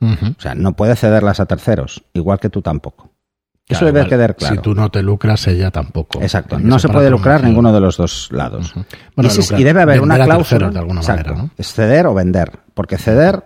O 0.00 0.40
sea, 0.40 0.54
no 0.54 0.76
puede 0.76 0.96
cederlas 0.96 1.40
a 1.40 1.46
terceros, 1.46 2.04
igual 2.12 2.38
que 2.38 2.50
tú 2.50 2.60
tampoco. 2.60 3.13
Eso 3.66 3.80
Claro, 3.80 3.94
debe 3.94 4.08
quedar 4.08 4.36
claro. 4.36 4.56
Si 4.56 4.60
tú 4.60 4.74
no 4.74 4.90
te 4.90 5.02
lucras, 5.02 5.46
ella 5.46 5.70
tampoco. 5.70 6.20
Exacto. 6.20 6.58
No 6.58 6.78
se 6.78 6.88
puede 6.88 7.08
lucrar 7.08 7.42
ninguno 7.42 7.72
de 7.72 7.80
los 7.80 7.96
dos 7.96 8.28
lados. 8.30 8.74
Bueno, 9.16 9.28
y, 9.28 9.30
si- 9.30 9.40
lucrar, 9.40 9.60
y 9.60 9.64
debe 9.64 9.82
haber 9.82 10.00
una 10.02 10.16
cláusula. 10.22 10.70
de 10.70 10.78
alguna 10.78 11.00
Exacto. 11.00 11.30
manera, 11.30 11.44
¿no? 11.44 11.50
Es 11.56 11.72
ceder 11.72 12.06
o 12.06 12.12
vender. 12.14 12.58
Porque 12.74 12.98
ceder 12.98 13.42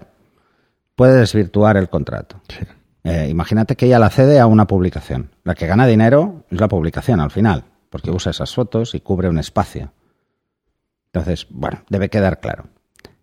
puede 0.96 1.14
desvirtuar 1.20 1.76
el 1.76 1.88
contrato. 1.88 2.40
Sí. 2.48 2.64
Eh, 3.04 3.28
imagínate 3.30 3.76
que 3.76 3.86
ella 3.86 4.00
la 4.00 4.10
cede 4.10 4.40
a 4.40 4.46
una 4.46 4.66
publicación. 4.66 5.30
La 5.44 5.54
que 5.54 5.68
gana 5.68 5.86
dinero 5.86 6.44
es 6.50 6.60
la 6.60 6.66
publicación 6.66 7.20
al 7.20 7.30
final, 7.30 7.64
porque 7.88 8.10
usa 8.10 8.30
esas 8.30 8.52
fotos 8.52 8.96
y 8.96 9.00
cubre 9.00 9.28
un 9.28 9.38
espacio. 9.38 9.92
Entonces, 11.12 11.46
bueno, 11.50 11.82
debe 11.88 12.08
quedar 12.10 12.40
claro. 12.40 12.64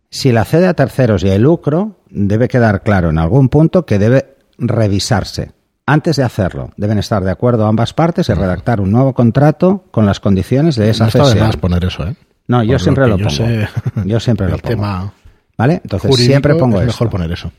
Si 0.09 0.31
la 0.31 0.45
cede 0.45 0.67
a 0.67 0.73
terceros 0.73 1.23
y 1.25 1.29
hay 1.29 1.39
lucro, 1.39 1.99
debe 2.09 2.47
quedar 2.47 2.83
claro 2.83 3.09
en 3.09 3.17
algún 3.19 3.49
punto 3.49 3.85
que 3.85 3.99
debe 3.99 4.37
revisarse. 4.57 5.51
Antes 5.87 6.15
de 6.15 6.23
hacerlo, 6.23 6.71
deben 6.77 6.97
estar 6.97 7.23
de 7.23 7.29
acuerdo 7.31 7.67
ambas 7.67 7.93
partes 7.93 8.29
y 8.29 8.33
redactar 8.33 8.81
un 8.81 8.91
nuevo 8.91 9.13
contrato 9.13 9.83
con 9.91 10.05
las 10.05 10.19
condiciones 10.19 10.75
de 10.75 10.89
esa 10.89 11.03
No 11.03 11.07
está 11.09 11.19
de 11.19 11.25
cesión. 11.25 11.47
más 11.47 11.57
poner 11.57 11.85
eso, 11.85 12.07
¿eh? 12.07 12.15
No, 12.47 12.63
yo 12.63 12.79
siempre 12.79 13.07
lo 13.07 13.17
yo 13.17 13.29
sé, 13.29 13.67
Yo 14.05 14.19
siempre 14.19 14.47
lo 14.49 14.57
pongo. 14.57 14.67
tema 14.69 15.13
¿Vale? 15.57 15.81
Entonces, 15.83 16.15
siempre 16.17 16.55
pongo 16.55 16.77
es 16.81 16.87
esto. 16.87 16.93
mejor 17.03 17.09
poner 17.11 17.31
eso. 17.31 17.51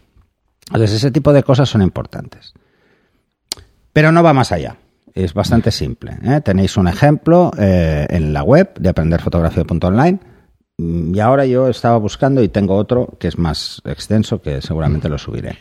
Entonces, 0.66 0.92
ese 0.96 1.10
tipo 1.10 1.32
de 1.32 1.42
cosas 1.44 1.68
son 1.68 1.82
importantes. 1.82 2.52
Pero 3.92 4.12
no 4.12 4.22
va 4.22 4.32
más 4.32 4.52
allá. 4.52 4.76
Es 5.14 5.32
bastante 5.32 5.70
simple. 5.70 6.18
¿eh? 6.22 6.40
Tenéis 6.44 6.76
un 6.76 6.88
ejemplo 6.88 7.50
eh, 7.58 8.06
en 8.10 8.32
la 8.32 8.42
web 8.42 8.74
de 8.78 8.88
aprenderfotografía.online. 8.90 10.18
Mm, 10.76 11.14
Y 11.14 11.20
ahora 11.20 11.46
yo 11.46 11.68
estaba 11.68 11.96
buscando 11.96 12.42
y 12.42 12.48
tengo 12.48 12.74
otro 12.76 13.16
que 13.18 13.28
es 13.28 13.38
más 13.38 13.80
extenso 13.86 14.42
que 14.42 14.60
seguramente 14.60 15.08
lo 15.08 15.16
subiré. 15.16 15.56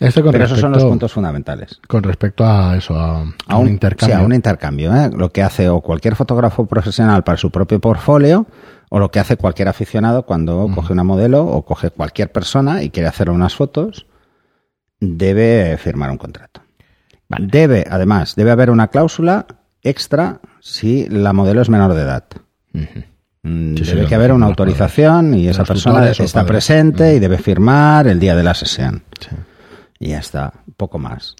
Esto 0.00 0.22
con 0.22 0.32
Pero 0.32 0.44
esos 0.46 0.58
son 0.58 0.70
los 0.70 0.78
respecto- 0.78 0.90
puntos 0.92 1.12
fundamentales. 1.12 1.80
Con 1.86 2.02
respecto 2.02 2.44
a 2.46 2.74
eso, 2.76 2.98
a, 2.98 3.20
un, 3.20 3.34
un, 3.54 3.68
intercambio. 3.68 4.16
sí, 4.16 4.22
a 4.22 4.24
un 4.24 4.32
intercambio. 4.32 4.96
¿eh? 4.96 5.10
Lo 5.14 5.30
que 5.30 5.42
hace 5.42 5.68
o 5.68 5.80
cualquier 5.82 6.16
fotógrafo 6.16 6.64
profesional 6.66 7.22
para 7.22 7.36
su 7.36 7.50
propio 7.50 7.80
portfolio 7.80 8.46
o 8.88 8.98
lo 8.98 9.10
que 9.10 9.20
hace 9.20 9.36
cualquier 9.36 9.68
aficionado 9.68 10.24
cuando 10.24 10.68
coge 10.74 10.92
una 10.94 11.04
modelo 11.04 11.44
o 11.46 11.64
coge 11.64 11.90
cualquier 11.90 12.32
persona 12.32 12.82
y 12.82 12.90
quiere 12.90 13.08
hacer 13.08 13.28
unas 13.30 13.54
fotos, 13.54 14.06
debe 15.00 15.76
firmar 15.76 16.10
un 16.10 16.18
contrato. 16.18 16.62
Debe, 17.38 17.84
además, 17.88 18.34
debe 18.34 18.50
haber 18.50 18.70
una 18.70 18.88
cláusula 18.88 19.46
extra 19.82 20.40
si 20.60 21.08
la 21.08 21.32
modelo 21.32 21.62
es 21.62 21.68
menor 21.68 21.94
de 21.94 22.02
edad. 22.02 22.24
Mm, 23.42 23.76
sí, 23.76 23.84
debe 23.84 24.06
que 24.06 24.14
haber 24.14 24.32
una 24.32 24.46
autorización 24.46 25.34
y 25.34 25.46
esa 25.48 25.64
persona 25.64 26.08
está 26.10 26.24
padres. 26.40 26.48
presente 26.48 27.14
y 27.14 27.18
debe 27.20 27.38
firmar 27.38 28.06
el 28.08 28.18
día 28.18 28.34
de 28.34 28.42
la 28.42 28.54
sesión. 28.54 29.02
Sí. 29.20 29.28
Y 30.00 30.08
ya 30.08 30.18
está, 30.18 30.52
poco 30.76 30.98
más. 30.98 31.36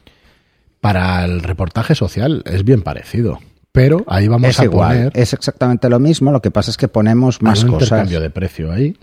Para 0.81 1.25
el 1.25 1.43
reportaje 1.43 1.95
social 1.97 2.43
es 2.47 2.63
bien 2.65 2.83
parecido. 2.83 3.41
Pero 3.73 4.05
ahí 4.09 4.29
vamos 4.29 4.51
es 4.51 4.61
a 4.61 4.65
igual, 4.65 4.97
poner 4.97 5.13
es 5.15 5.33
exactamente 5.33 5.89
lo 5.89 5.99
mismo, 6.01 6.31
lo 6.33 6.43
que 6.43 6.51
pasa 6.51 6.71
es 6.71 6.77
que 6.77 6.87
ponemos 6.89 7.41
más 7.43 7.61
hay 7.61 7.65
un 7.67 7.71
cosas. 7.73 7.89
intercambio 7.89 8.21
de 8.21 8.31
precio 8.31 8.71
ahí. 8.73 8.97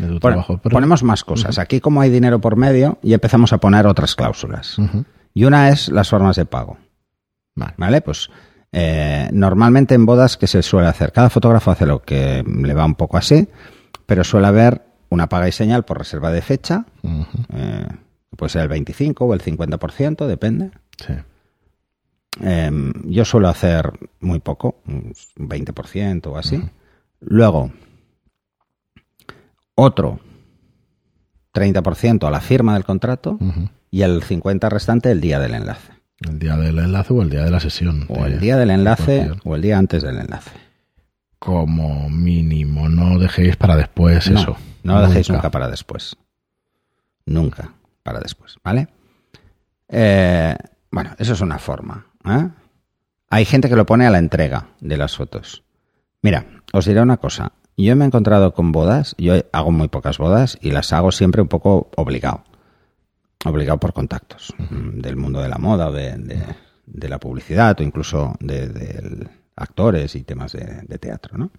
de 0.00 0.08
tu 0.08 0.18
Pon- 0.18 0.32
trabajo, 0.32 0.58
pero- 0.62 0.72
ponemos 0.74 1.02
más 1.04 1.22
cosas. 1.22 1.58
Aquí 1.58 1.80
como 1.80 2.00
hay 2.00 2.10
dinero 2.10 2.40
por 2.40 2.56
medio 2.56 2.98
y 3.02 3.14
empezamos 3.14 3.52
a 3.52 3.58
poner 3.58 3.86
otras 3.86 4.16
cláusulas. 4.16 4.76
Y 5.32 5.44
una 5.44 5.68
es 5.68 5.88
las 5.88 6.08
formas 6.08 6.34
de 6.36 6.44
pago. 6.46 6.76
Vale. 7.54 7.74
¿Vale? 7.76 8.00
Pues 8.00 8.28
eh, 8.72 9.28
normalmente 9.32 9.94
en 9.94 10.04
bodas 10.04 10.36
que 10.36 10.48
se 10.48 10.62
suele 10.62 10.88
hacer, 10.88 11.12
cada 11.12 11.30
fotógrafo 11.30 11.70
hace 11.70 11.86
lo 11.86 12.02
que 12.02 12.42
le 12.44 12.74
va 12.74 12.84
un 12.84 12.96
poco 12.96 13.16
así, 13.16 13.48
pero 14.06 14.24
suele 14.24 14.48
haber 14.48 14.82
una 15.10 15.28
paga 15.28 15.46
y 15.46 15.52
señal 15.52 15.84
por 15.84 15.98
reserva 15.98 16.32
de 16.32 16.42
fecha, 16.42 16.86
eh, 17.52 17.86
puede 18.36 18.50
ser 18.50 18.62
el 18.62 18.68
25 18.68 19.24
o 19.24 19.34
el 19.34 19.42
50%, 19.42 20.26
depende. 20.26 20.70
Sí. 20.98 21.14
Eh, 22.42 22.92
yo 23.04 23.24
suelo 23.24 23.48
hacer 23.48 23.92
muy 24.20 24.40
poco, 24.40 24.80
un 24.86 25.12
20% 25.36 26.26
o 26.26 26.36
así. 26.36 26.60
Luego, 27.20 27.70
otro 29.74 30.20
30% 31.52 32.26
a 32.26 32.30
la 32.30 32.40
firma 32.40 32.74
del 32.74 32.84
contrato 32.84 33.38
y 33.90 34.02
el 34.02 34.22
50% 34.22 34.68
restante 34.68 35.10
el 35.10 35.20
día 35.20 35.38
del 35.38 35.54
enlace. 35.54 35.92
El 36.20 36.38
día 36.38 36.56
del 36.56 36.78
enlace 36.78 37.12
o 37.12 37.22
el 37.22 37.30
día 37.30 37.44
de 37.44 37.50
la 37.50 37.60
sesión. 37.60 38.06
O 38.08 38.24
el 38.24 38.40
día 38.40 38.56
del 38.56 38.70
enlace 38.70 39.30
o 39.44 39.54
el 39.54 39.62
día 39.62 39.78
antes 39.78 40.02
del 40.02 40.18
enlace. 40.18 40.50
Como 41.38 42.08
mínimo, 42.08 42.88
no 42.88 43.18
dejéis 43.18 43.56
para 43.56 43.76
después 43.76 44.30
No, 44.30 44.40
eso. 44.40 44.56
No 44.82 45.00
lo 45.00 45.06
dejéis 45.06 45.30
nunca 45.30 45.50
para 45.50 45.68
después. 45.68 46.16
Nunca 47.26 47.72
para 48.04 48.20
después, 48.20 48.56
¿vale? 48.62 48.86
Eh, 49.88 50.54
bueno, 50.92 51.10
eso 51.18 51.32
es 51.32 51.40
una 51.40 51.58
forma. 51.58 52.06
¿eh? 52.24 52.48
Hay 53.30 53.44
gente 53.44 53.68
que 53.68 53.74
lo 53.76 53.84
pone 53.86 54.06
a 54.06 54.10
la 54.10 54.18
entrega 54.18 54.68
de 54.80 54.96
las 54.96 55.16
fotos. 55.16 55.64
Mira, 56.22 56.46
os 56.72 56.84
diré 56.86 57.00
una 57.00 57.16
cosa. 57.16 57.52
Yo 57.76 57.96
me 57.96 58.04
he 58.04 58.06
encontrado 58.06 58.54
con 58.54 58.70
bodas, 58.70 59.16
yo 59.18 59.34
hago 59.52 59.72
muy 59.72 59.88
pocas 59.88 60.18
bodas 60.18 60.56
y 60.60 60.70
las 60.70 60.92
hago 60.92 61.10
siempre 61.10 61.42
un 61.42 61.48
poco 61.48 61.90
obligado. 61.96 62.44
Obligado 63.44 63.80
por 63.80 63.92
contactos 63.92 64.54
mm, 64.70 65.00
del 65.00 65.16
mundo 65.16 65.40
de 65.42 65.48
la 65.48 65.58
moda 65.58 65.90
de, 65.90 66.16
de- 66.86 67.08
la 67.08 67.18
publicidad 67.18 67.78
o 67.80 67.82
incluso 67.82 68.34
de, 68.40 68.68
de 68.68 69.28
actores 69.56 70.14
y 70.14 70.22
temas 70.22 70.52
de, 70.52 70.82
de 70.86 70.98
teatro, 70.98 71.36
¿no? 71.36 71.50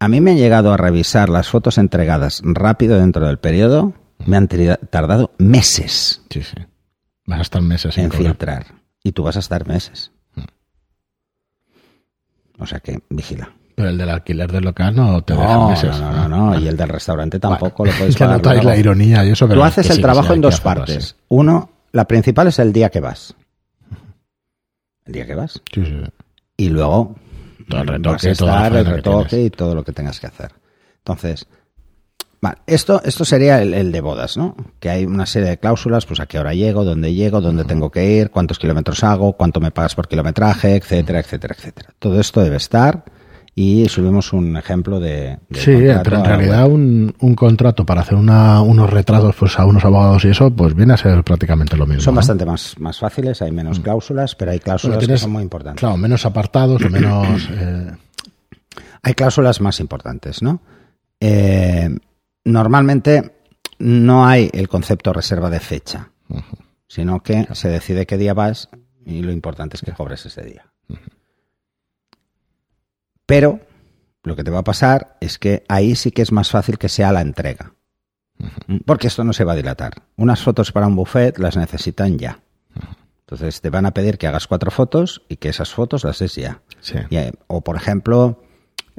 A 0.00 0.08
mí 0.08 0.20
me 0.20 0.30
han 0.32 0.36
llegado 0.36 0.72
a 0.72 0.76
revisar 0.76 1.28
las 1.28 1.48
fotos 1.48 1.76
entregadas 1.78 2.40
rápido 2.44 2.98
dentro 2.98 3.26
del 3.26 3.38
periodo, 3.38 3.94
me 4.26 4.36
han 4.36 4.48
tardado 4.90 5.32
meses 5.38 6.22
Sí, 6.30 6.42
sí. 6.42 6.56
Vas 7.26 7.38
a 7.40 7.42
estar 7.42 7.62
meses 7.62 7.96
en 7.98 8.08
cobrar. 8.08 8.26
filtrar. 8.26 8.66
Y 9.04 9.12
tú 9.12 9.22
vas 9.22 9.36
a 9.36 9.40
estar 9.40 9.66
meses. 9.66 10.10
O 12.58 12.66
sea 12.66 12.80
que 12.80 13.00
vigila. 13.10 13.52
Pero 13.76 13.90
el 13.90 13.98
del 13.98 14.08
alquiler 14.08 14.50
del 14.50 14.64
local 14.64 14.96
no 14.96 15.22
te 15.22 15.34
deja 15.34 15.68
meses. 15.68 16.00
no, 16.00 16.10
no, 16.12 16.28
no, 16.28 16.50
no. 16.50 16.58
Y 16.60 16.66
el 16.66 16.76
del 16.76 16.88
restaurante 16.88 17.38
tampoco 17.38 17.84
lo 17.84 17.92
puedes 17.98 18.16
que 18.16 18.24
pagar. 18.24 18.38
notáis 18.38 18.62
luego. 18.64 18.70
la 18.74 18.76
ironía 18.80 19.24
y 19.24 19.30
eso. 19.30 19.46
pero 19.46 19.60
Tú 19.60 19.62
que 19.64 19.68
haces 19.68 19.90
el 19.90 19.96
que 19.96 20.02
trabajo 20.02 20.32
en 20.34 20.40
que 20.40 20.46
dos 20.46 20.60
partes. 20.60 20.96
así. 20.96 21.14
Uno, 21.28 21.70
la 21.92 22.06
principal 22.08 22.48
es 22.48 22.58
el 22.58 22.72
día 22.72 22.90
que 22.90 23.00
vas. 23.00 23.34
El 25.04 25.12
día 25.12 25.26
que 25.26 25.34
vas. 25.36 25.62
Sí, 25.72 25.84
sí. 25.84 26.02
Y 26.56 26.70
luego 26.70 27.14
Todo 27.68 27.82
el 27.82 27.86
vas 27.86 27.96
retoque, 27.98 28.28
a 28.28 28.32
estar, 28.32 28.76
el 28.76 28.84
que 28.84 28.90
retoque 28.90 29.42
y 29.44 29.50
todo 29.50 29.74
lo 29.76 29.84
que 29.84 29.92
tengas 29.92 30.18
que 30.18 30.26
hacer. 30.26 30.52
Entonces, 30.98 31.46
vale, 32.40 32.58
esto, 32.66 33.00
esto 33.04 33.24
sería 33.24 33.60
el, 33.62 33.74
el 33.74 33.92
de 33.92 34.00
bodas, 34.00 34.36
¿no? 34.36 34.56
Que 34.80 34.90
hay 34.90 35.04
una 35.04 35.26
serie 35.26 35.50
de 35.50 35.58
cláusulas, 35.58 36.06
pues 36.06 36.20
a 36.20 36.26
qué 36.26 36.38
hora 36.38 36.54
llego, 36.54 36.84
dónde 36.84 37.14
llego, 37.14 37.40
dónde 37.40 37.64
tengo 37.64 37.90
que 37.90 38.04
ir, 38.10 38.30
cuántos 38.30 38.58
kilómetros 38.58 39.02
hago, 39.04 39.34
cuánto 39.34 39.60
me 39.60 39.70
pagas 39.70 39.94
por 39.94 40.08
kilometraje, 40.08 40.76
etcétera, 40.76 41.20
etcétera, 41.20 41.54
etcétera. 41.56 41.90
Todo 41.98 42.20
esto 42.20 42.42
debe 42.42 42.56
estar 42.56 43.04
y 43.54 43.88
subimos 43.88 44.32
un 44.32 44.56
ejemplo 44.56 45.00
de... 45.00 45.38
de 45.48 45.60
Sí, 45.60 45.76
pero 46.04 46.18
en 46.18 46.24
realidad 46.24 46.68
un, 46.68 47.12
un 47.18 47.34
contrato 47.34 47.84
para 47.84 48.02
hacer 48.02 48.14
una, 48.14 48.60
unos 48.62 48.88
retratos 48.88 49.34
pues, 49.36 49.58
a 49.58 49.64
unos 49.64 49.84
abogados 49.84 50.24
y 50.26 50.28
eso, 50.28 50.48
pues 50.52 50.74
viene 50.76 50.94
a 50.94 50.96
ser 50.96 51.24
prácticamente 51.24 51.76
lo 51.76 51.84
mismo. 51.84 52.02
Son 52.02 52.14
¿no? 52.14 52.18
bastante 52.18 52.46
más, 52.46 52.78
más 52.78 53.00
fáciles, 53.00 53.42
hay 53.42 53.50
menos 53.50 53.80
cláusulas, 53.80 54.36
pero 54.36 54.52
hay 54.52 54.60
cláusulas 54.60 55.04
que 55.04 55.18
son 55.18 55.32
muy 55.32 55.42
importantes. 55.42 55.80
Claro, 55.80 55.96
menos 55.96 56.24
apartados 56.24 56.84
o 56.84 56.88
menos... 56.88 57.48
eh, 57.50 57.90
Hay 59.02 59.14
cláusulas 59.14 59.60
más 59.60 59.80
importantes, 59.80 60.40
¿no? 60.40 60.60
Eh, 61.18 61.90
normalmente 62.44 63.34
no 63.78 64.26
hay 64.26 64.50
el 64.52 64.68
concepto 64.68 65.12
reserva 65.12 65.50
de 65.50 65.60
fecha, 65.60 66.10
sino 66.86 67.22
que 67.22 67.46
se 67.52 67.68
decide 67.68 68.06
qué 68.06 68.16
día 68.18 68.34
vas 68.34 68.68
y 69.04 69.22
lo 69.22 69.32
importante 69.32 69.76
es 69.76 69.82
que 69.82 69.92
cobres 69.92 70.26
ese 70.26 70.42
día. 70.42 70.72
Pero 73.26 73.60
lo 74.22 74.36
que 74.36 74.44
te 74.44 74.50
va 74.50 74.60
a 74.60 74.64
pasar 74.64 75.16
es 75.20 75.38
que 75.38 75.64
ahí 75.68 75.94
sí 75.94 76.10
que 76.10 76.22
es 76.22 76.32
más 76.32 76.50
fácil 76.50 76.78
que 76.78 76.88
sea 76.88 77.12
la 77.12 77.20
entrega. 77.20 77.74
Porque 78.86 79.08
esto 79.08 79.24
no 79.24 79.32
se 79.32 79.44
va 79.44 79.52
a 79.52 79.56
dilatar. 79.56 80.02
Unas 80.16 80.42
fotos 80.42 80.70
para 80.72 80.86
un 80.86 80.96
buffet 80.96 81.38
las 81.38 81.56
necesitan 81.56 82.18
ya. 82.18 82.40
Entonces 83.20 83.60
te 83.60 83.68
van 83.68 83.84
a 83.84 83.92
pedir 83.92 84.16
que 84.16 84.26
hagas 84.26 84.46
cuatro 84.46 84.70
fotos 84.70 85.22
y 85.28 85.36
que 85.36 85.48
esas 85.50 85.74
fotos 85.74 86.04
las 86.04 86.18
des 86.20 86.34
ya. 86.36 86.62
sí. 86.80 86.98
Y, 87.10 87.16
eh, 87.16 87.32
O, 87.48 87.60
por 87.60 87.76
ejemplo, 87.76 88.42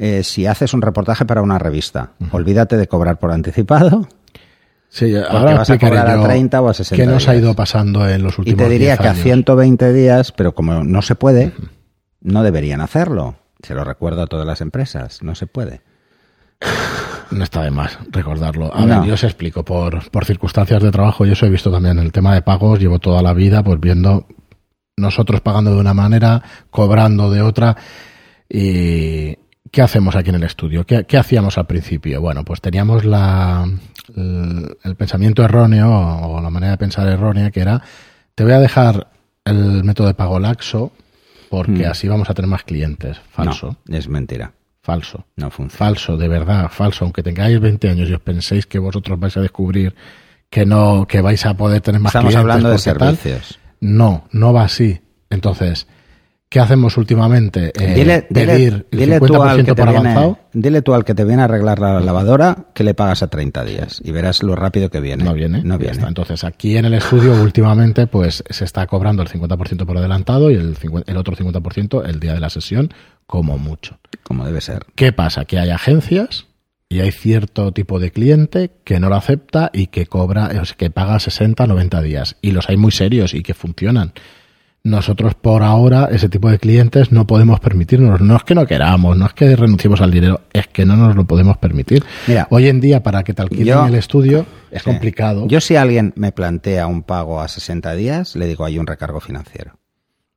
eh, 0.02 0.24
si 0.24 0.46
haces 0.48 0.74
un 0.74 0.82
reportaje 0.82 1.26
para 1.26 1.42
una 1.42 1.60
revista, 1.60 2.14
olvídate 2.32 2.78
de 2.78 2.88
cobrar 2.88 3.20
por 3.20 3.32
anticipado 3.32 4.08
Sí, 4.92 5.14
ahora 5.16 5.54
vas 5.54 5.70
a 5.70 5.78
cobrar 5.78 6.08
a 6.10 6.16
yo 6.16 6.24
30 6.24 6.62
o 6.62 6.68
a 6.70 6.74
60 6.74 6.96
qué 7.04 7.08
nos 7.08 7.28
ha 7.28 7.34
días. 7.34 7.44
ido 7.44 7.54
pasando 7.54 8.10
en 8.10 8.24
los 8.24 8.38
Y 8.38 8.42
últimos 8.42 8.58
te 8.64 8.70
diría 8.70 8.94
10 8.94 9.00
que 9.02 9.08
a 9.08 9.12
años. 9.12 9.24
120 9.24 9.94
días, 9.94 10.32
pero 10.32 10.56
como 10.56 10.84
no 10.84 11.04
se 11.04 11.14
puede, 11.14 11.52
no 12.22 12.42
deberían 12.42 12.82
hacerlo. 12.82 13.36
Se 13.62 13.76
lo 13.76 13.84
recuerdo 13.84 14.24
a 14.24 14.26
todas 14.28 14.48
las 14.48 14.62
empresas, 14.62 15.22
no 15.22 15.36
se 15.36 15.46
puede. 15.46 15.82
No 17.30 17.44
está 17.44 17.62
de 17.62 17.70
más 17.70 18.00
recordarlo. 18.10 18.74
A 18.76 18.84
No. 18.86 19.02
ver, 19.02 19.10
yo 19.10 19.14
os 19.14 19.24
explico, 19.24 19.64
por, 19.64 20.10
por 20.10 20.26
circunstancias 20.26 20.82
de 20.82 20.90
trabajo, 20.90 21.24
y 21.24 21.32
eso 21.34 21.46
he 21.46 21.50
visto 21.52 21.72
también 21.72 22.00
el 22.00 22.12
tema 22.12 22.34
de 22.34 22.42
pagos, 22.42 22.80
llevo 22.80 22.98
toda 22.98 23.22
la 23.22 23.34
vida 23.34 23.64
pues 23.64 23.80
viendo 23.80 24.26
nosotros 24.98 25.40
pagando 25.42 25.72
de 25.76 25.80
una 25.80 25.94
manera, 25.94 26.42
cobrando 26.72 27.30
de 27.30 27.44
otra, 27.44 27.78
y 28.50 29.36
¿qué 29.72 29.82
hacemos 29.82 30.16
aquí 30.16 30.30
en 30.30 30.36
el 30.36 30.44
estudio? 30.44 30.86
¿Qué, 30.86 31.06
qué 31.06 31.18
hacíamos 31.18 31.58
al 31.58 31.66
principio? 31.68 32.22
Bueno, 32.22 32.44
pues 32.44 32.62
teníamos 32.62 33.06
la, 33.06 33.68
el, 34.16 34.78
el 34.84 34.96
pensamiento 34.96 35.44
erróneo, 35.44 35.90
o 35.92 36.42
la 36.42 36.50
manera 36.50 36.72
de 36.72 36.78
pensar 36.78 37.08
errónea, 37.08 37.52
que 37.52 37.62
era, 37.62 37.82
te 38.36 38.44
voy 38.44 38.54
a 38.54 38.60
dejar 38.60 39.08
el 39.46 39.84
método 39.84 40.08
de 40.08 40.14
pago 40.14 40.40
laxo, 40.40 40.92
porque 41.50 41.88
Mm. 41.88 41.92
así 41.92 42.08
vamos 42.08 42.30
a 42.30 42.34
tener 42.34 42.50
más 42.50 42.64
clientes. 42.64 43.20
Falso, 43.32 43.78
No, 43.88 43.98
es 43.98 44.08
mentira. 44.08 44.52
falso. 44.82 45.26
No 45.36 45.50
funciona. 45.52 45.78
Falso, 45.78 46.18
de 46.18 46.28
verdad, 46.28 46.70
falso. 46.72 47.06
Aunque 47.06 47.22
tengáis 47.24 47.60
20 47.60 47.90
años 47.90 48.10
y 48.10 48.14
os 48.14 48.22
penséis 48.22 48.66
que 48.66 48.80
vosotros 48.80 49.20
vais 49.20 49.36
a 49.38 49.42
descubrir 49.42 49.94
que 50.50 50.66
no, 50.66 51.06
que 51.08 51.22
vais 51.22 51.46
a 51.46 51.54
poder 51.56 51.82
tener 51.82 52.02
más 52.02 52.10
Estamos 52.12 52.30
clientes 52.34 52.42
hablando 52.42 52.70
de 52.70 52.76
porque 52.78 53.00
tal. 53.00 53.18
servicios. 53.18 53.60
No, 53.82 54.26
no 54.32 54.52
va 54.54 54.64
así. 54.64 55.00
Entonces, 55.30 55.86
¿qué 56.50 56.60
hacemos 56.60 56.98
últimamente? 56.98 57.72
Eh, 57.80 57.94
dile, 57.94 58.28
dile- 58.30 58.46
pedir 58.54 58.88
el 58.92 59.00
dile 59.00 59.20
tú 59.20 59.28
50% 59.28 59.50
al 59.50 59.66
que 59.66 59.76
por 59.76 59.90
viene, 59.90 60.10
avanzado. 60.10 60.40
dile 60.54 60.82
tú 60.82 60.94
al 60.94 61.06
que 61.06 61.14
te 61.16 61.24
viene 61.26 61.42
a 61.44 61.46
arreglar 61.46 61.80
la 61.80 62.00
lavadora 62.00 62.66
que 62.74 62.84
le 62.84 62.94
pagas 62.94 63.22
a 63.24 63.28
30 63.28 63.64
días 63.66 64.02
y 64.04 64.12
verás 64.12 64.42
lo 64.44 64.56
rápido 64.56 64.90
que 64.90 65.00
viene. 65.00 65.24
No 65.24 65.34
viene. 65.34 65.62
No 65.64 65.78
viene. 65.78 65.94
está. 65.94 66.08
Entonces, 66.08 66.44
aquí 66.44 66.76
en 66.78 66.86
el 66.86 66.94
estudio, 66.96 67.34
últimamente, 67.42 68.08
pues 68.08 68.44
se 68.50 68.66
está 68.66 68.88
cobrando 68.88 69.22
el 69.22 69.30
50% 69.30 69.86
por 69.86 69.98
adelantado 69.98 70.50
y 70.52 70.56
el, 70.56 70.76
50 70.76 71.12
el 71.12 71.18
otro 71.18 71.36
50% 71.36 72.06
el 72.08 72.20
día 72.20 72.34
de 72.34 72.40
la 72.40 72.50
sesión, 72.50 72.92
como 73.28 73.58
mucho. 73.58 74.00
Como 74.24 74.46
debe 74.46 74.62
ser. 74.62 74.86
¿Qué 74.96 75.12
pasa? 75.12 75.46
Que 75.46 75.60
hay 75.60 75.70
agencias 75.70 76.48
y 76.92 77.02
hay 77.02 77.12
cierto 77.12 77.72
tipo 77.72 78.00
de 78.00 78.12
cliente 78.12 78.72
que 78.84 79.00
no 79.00 79.10
lo 79.10 79.16
acepta 79.16 79.70
y 79.72 79.88
que 79.88 80.08
cobra, 80.08 80.50
que 80.76 80.90
paga 80.90 81.20
60, 81.20 81.68
90 81.68 82.02
días. 82.02 82.38
Y 82.42 82.52
los 82.52 82.68
hay 82.70 82.78
muy 82.78 82.92
serios 82.92 83.36
y 83.36 83.44
que 83.44 83.54
funcionan. 83.54 84.14
Nosotros 84.84 85.36
por 85.36 85.62
ahora, 85.62 86.08
ese 86.12 86.30
tipo 86.30 86.50
de 86.50 86.58
clientes 86.58 87.12
no 87.12 87.28
podemos 87.28 87.60
permitirnos. 87.60 88.22
No 88.22 88.38
es 88.38 88.44
que 88.44 88.56
no 88.56 88.66
queramos, 88.66 89.18
no 89.18 89.26
es 89.26 89.34
que 89.34 89.56
renunciemos 89.56 90.00
al 90.00 90.10
dinero, 90.12 90.42
es 90.54 90.68
que 90.68 90.86
no 90.86 90.96
nos 90.96 91.16
lo 91.18 91.26
podemos 91.26 91.58
permitir. 91.58 92.04
Mira, 92.28 92.48
Hoy 92.50 92.70
en 92.70 92.80
día, 92.80 93.04
para 93.04 93.24
que 93.24 93.34
te 93.34 93.42
alquilen 93.42 93.66
yo- 93.66 93.86
el 93.86 93.96
estudio, 93.96 94.46
es 94.72 94.82
Sí. 94.82 94.90
complicado. 94.90 95.48
Yo 95.48 95.60
si 95.60 95.76
alguien 95.76 96.14
me 96.16 96.32
plantea 96.32 96.88
un 96.88 97.04
pago 97.04 97.42
a 97.42 97.48
60 97.50 97.94
días, 97.94 98.36
le 98.38 98.48
digo 98.48 98.64
hay 98.64 98.80
un 98.80 98.88
recargo 98.88 99.20
financiero. 99.20 99.74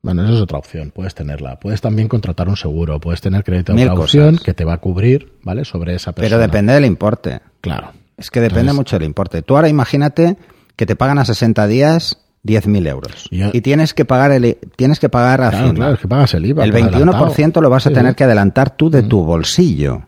Bueno, 0.02 0.24
esa 0.24 0.32
es 0.34 0.40
otra 0.40 0.58
opción, 0.58 0.90
puedes 0.92 1.14
tenerla. 1.14 1.60
Puedes 1.60 1.80
también 1.80 2.08
contratar 2.08 2.48
un 2.48 2.56
seguro, 2.56 2.98
puedes 2.98 3.20
tener 3.20 3.44
crédito 3.44 3.72
de 3.72 3.86
cosas. 3.88 4.40
que 4.40 4.52
te 4.54 4.64
va 4.64 4.72
a 4.74 4.78
cubrir, 4.78 5.34
¿vale? 5.44 5.64
Sobre 5.64 5.94
esa 5.94 6.10
persona. 6.12 6.36
Pero 6.36 6.42
depende 6.42 6.72
del 6.72 6.84
importe. 6.84 7.38
Claro. 7.60 7.92
Es 8.16 8.28
que 8.32 8.40
depende 8.40 8.62
Entonces- 8.62 8.76
mucho 8.76 8.98
del 8.98 9.06
importe. 9.06 9.42
Tú 9.42 9.54
ahora 9.54 9.68
imagínate 9.68 10.36
que 10.74 10.86
te 10.86 10.96
pagan 10.96 11.18
a 11.20 11.24
60 11.24 11.68
días 11.68 12.18
10.000 12.44 12.88
euros. 12.88 13.28
Y 13.30 13.60
tienes 13.60 13.94
que 13.94 14.04
pagar 14.04 14.32
el, 14.32 14.58
tienes 14.76 14.98
que 14.98 15.08
pagar 15.08 15.42
a 15.42 15.50
Claro, 15.50 15.94
es 15.94 16.00
que 16.00 16.08
pagas 16.08 16.34
el 16.34 16.46
IVA. 16.46 16.64
el 16.64 16.72
por 16.72 16.80
21% 16.80 16.94
adelantado. 16.94 17.60
lo 17.62 17.70
vas 17.70 17.86
a 17.86 17.90
Sí, 17.90 17.94
tener 17.94 18.12
sí. 18.12 18.16
que 18.16 18.24
adelantar 18.24 18.76
tú 18.76 18.90
de 18.90 19.02
tu 19.02 19.24
bolsillo. 19.24 20.02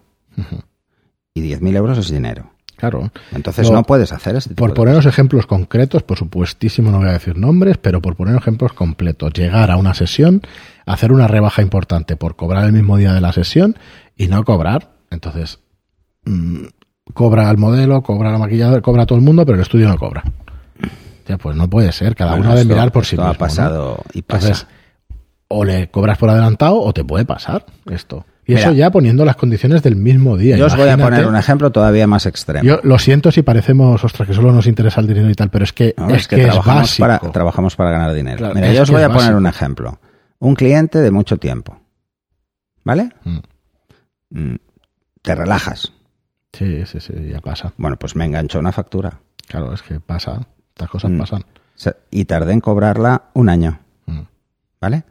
Y 1.34 1.42
10.000 1.42 1.76
euros 1.76 1.98
es 1.98 2.10
dinero. 2.10 2.50
Claro. 2.76 3.10
Entonces 3.32 3.70
no 3.70 3.84
puedes 3.84 4.12
hacer 4.12 4.34
este 4.36 4.50
tipo 4.50 4.58
Por 4.58 4.70
de 4.70 4.74
poneros 4.74 5.06
ejemplos 5.06 5.46
concretos, 5.46 6.02
por 6.02 6.18
supuestísimo 6.18 6.90
no 6.90 6.98
voy 6.98 7.08
a 7.08 7.12
decir 7.12 7.36
nombres, 7.38 7.78
pero 7.78 8.02
por 8.02 8.16
poner 8.16 8.34
ejemplos 8.36 8.72
completos, 8.72 9.32
llegar 9.32 9.70
a 9.70 9.76
una 9.76 9.94
sesión, 9.94 10.42
hacer 10.84 11.12
una 11.12 11.28
rebaja 11.28 11.62
importante 11.62 12.16
por 12.16 12.34
cobrar 12.34 12.64
el 12.64 12.72
mismo 12.72 12.96
día 12.96 13.12
de 13.14 13.20
la 13.20 13.32
sesión 13.32 13.76
y 14.16 14.26
no 14.26 14.44
cobrar. 14.44 14.90
Entonces, 15.10 15.60
mm, 16.24 16.64
cobra 17.14 17.48
al 17.48 17.58
modelo, 17.58 18.02
cobra 18.02 18.32
al 18.34 18.40
maquillador, 18.40 18.82
cobra 18.82 19.04
a 19.04 19.06
todo 19.06 19.18
el 19.18 19.24
mundo, 19.24 19.46
pero 19.46 19.54
el 19.56 19.62
estudio 19.62 19.88
no 19.88 19.96
cobra. 19.96 20.24
Ya, 21.26 21.38
pues 21.38 21.56
no 21.56 21.68
puede 21.70 21.90
ser, 21.92 22.14
cada 22.14 22.32
Bueno, 22.32 22.46
uno 22.46 22.54
debe 22.58 22.68
mirar 22.74 22.92
por 22.92 23.04
sí 23.06 23.16
mismo. 23.16 23.28
ha 23.30 23.32
¿no? 23.32 23.38
pasado 23.38 24.02
y 24.12 24.22
pasa. 24.22 24.46
Entonces, 24.48 24.66
o 25.48 25.64
le 25.64 25.90
cobras 25.90 26.18
por 26.18 26.30
adelantado 26.30 26.80
o 26.80 26.92
te 26.92 27.04
puede 27.04 27.24
pasar 27.24 27.64
esto. 27.90 28.26
Y 28.46 28.52
Mira. 28.52 28.60
eso 28.60 28.72
ya 28.72 28.90
poniendo 28.90 29.24
las 29.24 29.36
condiciones 29.36 29.82
del 29.82 29.96
mismo 29.96 30.36
día. 30.36 30.56
Yo 30.58 30.66
os 30.66 30.76
voy 30.76 30.88
a 30.90 30.98
poner 30.98 31.26
un 31.26 31.36
ejemplo 31.36 31.72
todavía 31.72 32.06
más 32.06 32.26
extremo. 32.26 32.62
Yo 32.62 32.78
lo 32.82 32.98
siento 32.98 33.30
si 33.30 33.40
parecemos, 33.42 34.04
ostras, 34.04 34.28
que 34.28 34.34
solo 34.34 34.52
nos 34.52 34.66
interesa 34.66 35.00
el 35.00 35.06
dinero 35.06 35.30
y 35.30 35.34
tal, 35.34 35.48
pero 35.48 35.64
es 35.64 35.72
que 35.72 35.94
No, 35.96 36.10
es, 36.14 36.28
que, 36.28 36.36
trabajamos, 36.36 36.96
para, 36.98 37.18
trabajamos 37.20 37.74
para 37.76 37.90
ganar 37.90 38.12
dinero. 38.12 38.36
Claro, 38.36 38.54
Mira, 38.54 38.72
yo 38.74 38.82
os 38.82 38.90
voy 38.90 39.00
a 39.02 39.08
poner 39.08 39.34
un 39.34 39.46
ejemplo. 39.46 39.98
Un 40.40 40.54
cliente 40.54 40.98
de 40.98 41.10
mucho 41.10 41.38
tiempo. 41.38 41.80
¿Vale? 42.84 43.10
Mm. 43.24 43.38
Mm, 44.30 44.56
Te 45.22 45.34
relajas. 45.34 45.92
Sí, 46.52 46.84
sí, 46.84 47.00
sí, 47.00 47.14
ya 47.32 47.40
pasa. 47.40 47.72
Bueno, 47.78 47.96
pues 47.98 48.14
me 48.14 48.26
enganchó 48.26 48.58
una 48.58 48.72
factura. 48.72 49.20
Claro, 49.48 49.72
es 49.72 49.80
que 49.82 50.00
pasa. 50.00 50.46
Estas 50.74 50.90
cosas 50.90 51.10
Mm. 51.10 51.18
pasan. 51.18 51.44
Y 52.10 52.24
tardé 52.24 52.52
en 52.52 52.60
cobrarla 52.60 53.24
un 53.34 53.48
año. 53.48 53.78
Mm. 54.06 54.20
¿Vale? 54.80 55.04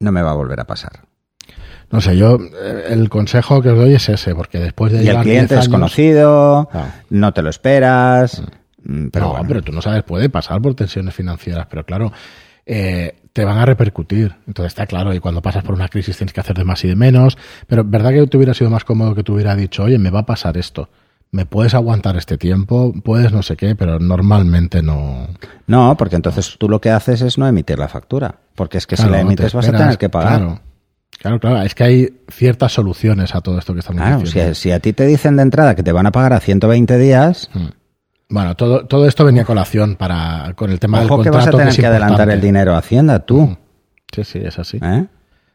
No 0.00 0.12
me 0.12 0.22
va 0.22 0.30
a 0.30 0.34
volver 0.34 0.60
a 0.60 0.64
pasar. 0.64 0.92
No 1.90 2.00
sé, 2.00 2.16
yo 2.16 2.38
eh, 2.40 2.86
el 2.88 3.08
consejo 3.08 3.62
que 3.62 3.70
os 3.70 3.78
doy 3.78 3.94
es 3.94 4.08
ese, 4.08 4.34
porque 4.34 4.58
después 4.58 4.92
de 4.92 5.04
Y 5.04 5.08
el 5.08 5.18
cliente 5.20 5.30
10 5.30 5.52
es 5.52 5.58
años- 5.58 5.68
conocido, 5.68 6.68
Claro. 6.70 6.88
no 7.10 7.32
te 7.32 7.42
lo 7.42 7.50
esperas. 7.50 8.42
mm, 8.82 9.08
Pero 9.08 9.10
Pero, 9.12 9.24
no, 9.26 9.30
bueno. 9.32 9.48
pero 9.48 9.62
tú 9.62 9.72
no 9.72 9.80
sabes, 9.82 10.02
puede 10.02 10.28
pasar 10.28 10.60
por 10.60 10.74
tensiones 10.74 11.14
financieras, 11.14 11.66
pero 11.70 11.84
claro, 11.86 12.12
eh, 12.66 13.16
te 13.32 13.44
van 13.44 13.58
a 13.58 13.64
repercutir. 13.64 14.34
Entonces 14.46 14.72
está 14.72 14.86
claro, 14.86 15.14
y 15.14 15.20
cuando 15.20 15.40
pasas 15.42 15.62
por 15.64 15.74
una 15.74 15.88
crisis 15.88 16.16
tienes 16.16 16.32
que 16.32 16.40
hacer 16.40 16.56
de 16.56 16.64
más 16.64 16.84
y 16.84 16.88
de 16.88 16.96
menos. 16.96 17.36
Pero 17.66 17.84
¿verdad 17.84 18.10
que 18.10 18.26
te 18.26 18.36
hubiera 18.36 18.54
sido 18.54 18.70
más 18.70 18.84
cómodo 18.84 19.14
que 19.14 19.22
te 19.22 19.32
hubiera 19.32 19.54
dicho, 19.54 19.84
oye, 19.84 19.98
me 19.98 20.10
va 20.10 20.20
a 20.20 20.26
pasar 20.26 20.56
esto? 20.56 20.88
¿Me 21.32 21.44
puedes 21.44 21.74
aguantar 21.74 22.16
este 22.16 22.38
tiempo? 22.38 22.94
Puedes 23.04 23.32
no 23.32 23.42
sé 23.42 23.56
qué, 23.56 23.74
pero 23.74 23.98
normalmente 23.98 24.82
no. 24.82 25.26
No, 25.66 25.96
porque 25.98 26.16
entonces 26.16 26.56
tú 26.58 26.68
lo 26.68 26.80
que 26.80 26.90
haces 26.90 27.20
es 27.20 27.36
no 27.36 27.46
emitir 27.46 27.78
la 27.78 27.88
factura. 27.88 28.36
Porque 28.54 28.78
es 28.78 28.86
que 28.86 28.96
si 28.96 29.04
la 29.04 29.12
te 29.12 29.20
emites 29.20 29.52
vas 29.52 29.68
a 29.68 29.72
tener 29.72 29.98
que 29.98 30.08
pagar. 30.08 30.38
Claro. 30.38 30.60
Claro, 31.18 31.40
claro, 31.40 31.62
es 31.62 31.74
que 31.74 31.84
hay 31.84 32.20
ciertas 32.28 32.72
soluciones 32.72 33.34
a 33.34 33.40
todo 33.40 33.58
esto 33.58 33.72
que 33.72 33.80
estamos 33.80 34.02
Claro, 34.02 34.18
si, 34.20 34.24
diciendo. 34.26 34.54
si 34.54 34.70
a 34.70 34.80
ti 34.80 34.92
te 34.92 35.06
dicen 35.06 35.36
de 35.36 35.42
entrada 35.42 35.74
que 35.74 35.82
te 35.82 35.90
van 35.92 36.06
a 36.06 36.12
pagar 36.12 36.32
a 36.34 36.40
120 36.40 36.98
días, 36.98 37.50
Bueno, 38.28 38.54
todo, 38.54 38.86
todo 38.86 39.06
esto 39.06 39.24
venía 39.24 39.42
a 39.42 39.46
colación 39.46 39.96
para, 39.96 40.52
con 40.56 40.70
el 40.70 40.78
tema 40.78 40.98
ojo 41.02 41.16
del 41.16 41.24
que 41.24 41.30
contrato. 41.30 41.56
vas 41.56 41.62
a 41.62 41.68
tener 41.70 41.76
que 41.80 41.86
adelantar 41.86 42.28
el 42.30 42.40
dinero 42.40 42.74
a 42.74 42.78
Hacienda 42.78 43.20
tú. 43.20 43.56
Sí, 44.14 44.24
sí, 44.24 44.40
es 44.44 44.58
así. 44.58 44.78
¿eh? 44.82 45.06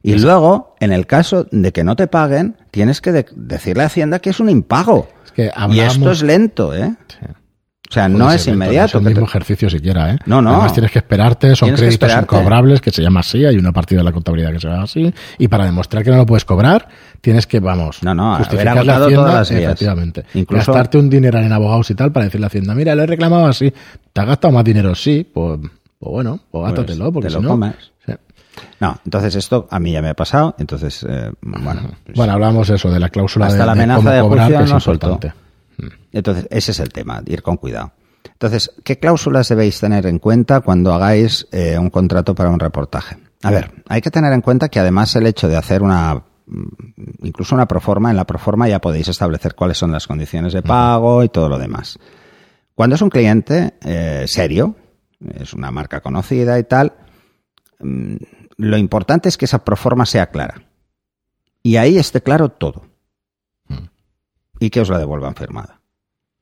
Y 0.03 0.17
luego, 0.17 0.75
en 0.79 0.91
el 0.91 1.05
caso 1.05 1.45
de 1.51 1.71
que 1.71 1.83
no 1.83 1.95
te 1.95 2.07
paguen, 2.07 2.57
tienes 2.71 2.99
que 3.01 3.11
de- 3.11 3.25
decirle 3.35 3.83
a 3.83 3.85
Hacienda 3.87 4.17
que 4.19 4.31
es 4.31 4.39
un 4.39 4.49
impago. 4.49 5.09
Es 5.31 5.35
que 5.35 5.45
Y 5.45 5.49
hablamos- 5.53 5.95
esto 5.97 6.11
es 6.11 6.21
lento, 6.23 6.73
¿eh? 6.75 6.93
Sí. 7.07 7.25
O 7.89 7.93
sea, 7.93 8.07
no 8.07 8.31
es 8.31 8.47
inmediato. 8.47 8.99
No 8.99 8.99
es 9.01 9.05
el 9.07 9.11
mismo 9.15 9.25
ejercicio 9.25 9.69
siquiera, 9.69 10.13
¿eh? 10.13 10.17
No, 10.25 10.41
no. 10.41 10.51
Además 10.51 10.71
tienes 10.71 10.91
que 10.91 10.99
esperarte, 10.99 11.53
son 11.57 11.67
Tienes 11.75 11.81
créditos 11.97 12.21
incobrables, 12.21 12.79
que 12.79 12.89
se 12.89 13.01
llama 13.01 13.19
así, 13.19 13.43
hay 13.43 13.57
una 13.57 13.73
partida 13.73 13.97
de 13.99 14.05
la 14.05 14.13
contabilidad 14.13 14.53
que 14.53 14.61
se 14.61 14.69
llama 14.69 14.83
así, 14.83 15.13
y 15.37 15.47
para 15.49 15.65
demostrar 15.65 16.01
que 16.01 16.09
no 16.09 16.15
lo 16.15 16.25
puedes 16.25 16.45
cobrar, 16.45 16.87
tienes 17.19 17.45
que, 17.47 17.59
vamos, 17.59 18.01
No, 18.01 18.13
no, 18.15 18.35
haber 18.35 18.47
justificarle 18.47 18.79
a 18.79 18.95
agotado 18.95 19.03
Hacienda, 19.07 19.21
todas 19.25 19.51
las 19.51 19.51
efectivamente. 19.51 20.25
Incluso- 20.35 20.71
Gastarte 20.71 20.97
un 20.99 21.09
dinero 21.09 21.39
en 21.39 21.51
abogados 21.51 21.89
y 21.91 21.95
tal 21.95 22.13
para 22.13 22.23
decirle 22.25 22.45
a 22.45 22.47
Hacienda, 22.47 22.73
mira, 22.75 22.95
lo 22.95 23.03
he 23.03 23.07
reclamado 23.07 23.45
así, 23.47 23.73
te 24.13 24.21
has 24.21 24.27
gastado 24.27 24.53
más 24.53 24.63
dinero, 24.63 24.95
sí, 24.95 25.29
pues, 25.33 25.59
pues 25.99 26.11
bueno, 26.13 26.39
pues 26.49 26.63
gástatelo, 26.63 27.11
porque 27.11 27.27
te 27.27 27.31
si 27.33 27.35
lo 27.35 27.41
no... 27.41 27.49
comes. 27.49 27.75
Sí. 28.05 28.13
No, 28.79 28.99
entonces 29.05 29.35
esto 29.35 29.67
a 29.69 29.79
mí 29.79 29.91
ya 29.91 30.01
me 30.01 30.09
ha 30.09 30.13
pasado. 30.13 30.55
Entonces, 30.59 31.05
eh, 31.07 31.31
bueno, 31.41 31.81
pues- 32.05 32.17
Bueno, 32.17 32.33
hablamos 32.33 32.69
eso, 32.69 32.89
de 32.91 32.99
la 32.99 33.09
cláusula 33.09 33.47
Hasta 33.47 33.59
de, 33.59 33.65
la 33.65 33.71
amenaza 33.71 34.11
de 34.11 34.21
cobrar, 34.21 34.47
juicio 34.53 34.73
no 34.73 34.79
soltó. 34.79 35.07
importante. 35.11 35.39
Entonces, 36.11 36.47
ese 36.51 36.71
es 36.71 36.79
el 36.79 36.89
tema, 36.91 37.21
ir 37.25 37.41
con 37.41 37.57
cuidado. 37.57 37.93
Entonces, 38.33 38.71
¿qué 38.83 38.99
cláusulas 38.99 39.47
debéis 39.49 39.79
tener 39.79 40.05
en 40.05 40.19
cuenta 40.19 40.61
cuando 40.61 40.93
hagáis 40.93 41.47
eh, 41.51 41.77
un 41.77 41.89
contrato 41.89 42.35
para 42.35 42.49
un 42.49 42.59
reportaje? 42.59 43.17
A 43.43 43.51
ver, 43.51 43.71
hay 43.87 44.01
que 44.01 44.11
tener 44.11 44.33
en 44.33 44.41
cuenta 44.41 44.69
que 44.69 44.79
además 44.79 45.15
el 45.15 45.25
hecho 45.27 45.47
de 45.47 45.57
hacer 45.57 45.81
una, 45.81 46.21
mm, 46.45 46.63
incluso 47.23 47.55
una 47.55 47.67
proforma, 47.67 48.09
en 48.11 48.17
la 48.17 48.25
proforma 48.25 48.67
ya 48.67 48.79
podéis 48.81 49.07
establecer 49.07 49.55
cuáles 49.55 49.77
son 49.77 49.91
las 49.91 50.05
condiciones 50.07 50.53
de 50.53 50.61
pago 50.61 51.23
y 51.23 51.29
todo 51.29 51.49
lo 51.49 51.57
demás. 51.57 51.97
Cuando 52.75 52.95
es 52.95 53.01
un 53.01 53.09
cliente 53.09 53.75
eh, 53.83 54.25
serio, 54.27 54.75
es 55.39 55.53
una 55.53 55.71
marca 55.71 56.01
conocida 56.01 56.59
y 56.59 56.63
tal, 56.65 56.93
mm, 57.79 58.15
lo 58.57 58.77
importante 58.77 59.29
es 59.29 59.37
que 59.37 59.45
esa 59.45 59.63
proforma 59.63 60.05
sea 60.05 60.27
clara. 60.31 60.63
Y 61.63 61.77
ahí 61.77 61.97
esté 61.97 62.21
claro 62.21 62.49
todo. 62.49 62.85
Y 64.59 64.69
que 64.69 64.81
os 64.81 64.89
la 64.89 64.99
devuelvan 64.99 65.35
firmada. 65.35 65.81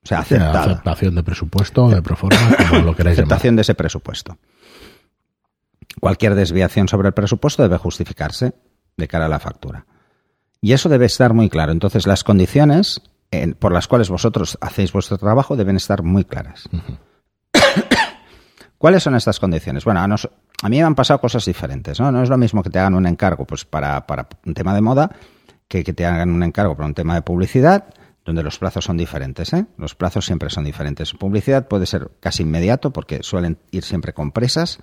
O 0.02 0.06
sea, 0.06 0.20
aceptada. 0.20 0.62
aceptación 0.64 1.14
de 1.14 1.22
presupuesto, 1.22 1.88
de 1.88 2.02
proforma, 2.02 2.38
como 2.68 2.82
lo 2.82 2.94
queráis 2.96 3.16
llamar. 3.16 3.26
aceptación 3.32 3.56
de 3.56 3.62
ese 3.62 3.74
presupuesto. 3.74 4.38
Cualquier 6.00 6.34
desviación 6.34 6.88
sobre 6.88 7.08
el 7.08 7.14
presupuesto 7.14 7.62
debe 7.62 7.76
justificarse 7.78 8.54
de 8.96 9.08
cara 9.08 9.26
a 9.26 9.28
la 9.28 9.38
factura. 9.40 9.86
Y 10.60 10.72
eso 10.72 10.88
debe 10.88 11.06
estar 11.06 11.32
muy 11.34 11.48
claro. 11.48 11.72
Entonces, 11.72 12.06
las 12.06 12.24
condiciones 12.24 13.02
en- 13.30 13.54
por 13.54 13.72
las 13.72 13.88
cuales 13.88 14.08
vosotros 14.10 14.58
hacéis 14.60 14.92
vuestro 14.92 15.16
trabajo 15.18 15.56
deben 15.56 15.76
estar 15.76 16.02
muy 16.02 16.24
claras. 16.24 16.68
¿Cuáles 18.78 19.02
son 19.02 19.14
estas 19.14 19.38
condiciones? 19.40 19.84
Bueno, 19.84 20.00
a, 20.00 20.08
nos- 20.08 20.28
a 20.62 20.68
mí 20.68 20.78
me 20.78 20.82
han 20.82 20.94
pasado 20.94 21.20
cosas 21.20 21.44
diferentes. 21.44 21.98
¿no? 22.00 22.12
no 22.12 22.22
es 22.22 22.28
lo 22.28 22.36
mismo 22.36 22.62
que 22.62 22.70
te 22.70 22.78
hagan 22.78 22.94
un 22.94 23.06
encargo 23.06 23.44
pues, 23.44 23.64
para, 23.64 24.06
para 24.06 24.28
un 24.44 24.54
tema 24.54 24.74
de 24.74 24.80
moda 24.80 25.10
que 25.68 25.84
que 25.84 25.92
te 25.92 26.04
hagan 26.04 26.30
un 26.30 26.42
encargo 26.42 26.74
para 26.74 26.86
un 26.86 26.94
tema 26.94 27.14
de 27.14 27.22
publicidad, 27.22 27.84
donde 28.24 28.42
los 28.42 28.58
plazos 28.58 28.84
son 28.84 28.96
diferentes. 28.96 29.52
¿eh? 29.52 29.66
Los 29.78 29.94
plazos 29.94 30.26
siempre 30.26 30.50
son 30.50 30.64
diferentes. 30.64 31.12
Publicidad 31.14 31.68
puede 31.68 31.86
ser 31.86 32.10
casi 32.18 32.42
inmediato 32.42 32.92
porque 32.92 33.20
suelen 33.22 33.56
ir 33.70 33.84
siempre 33.84 34.12
con 34.12 34.32
presas. 34.32 34.80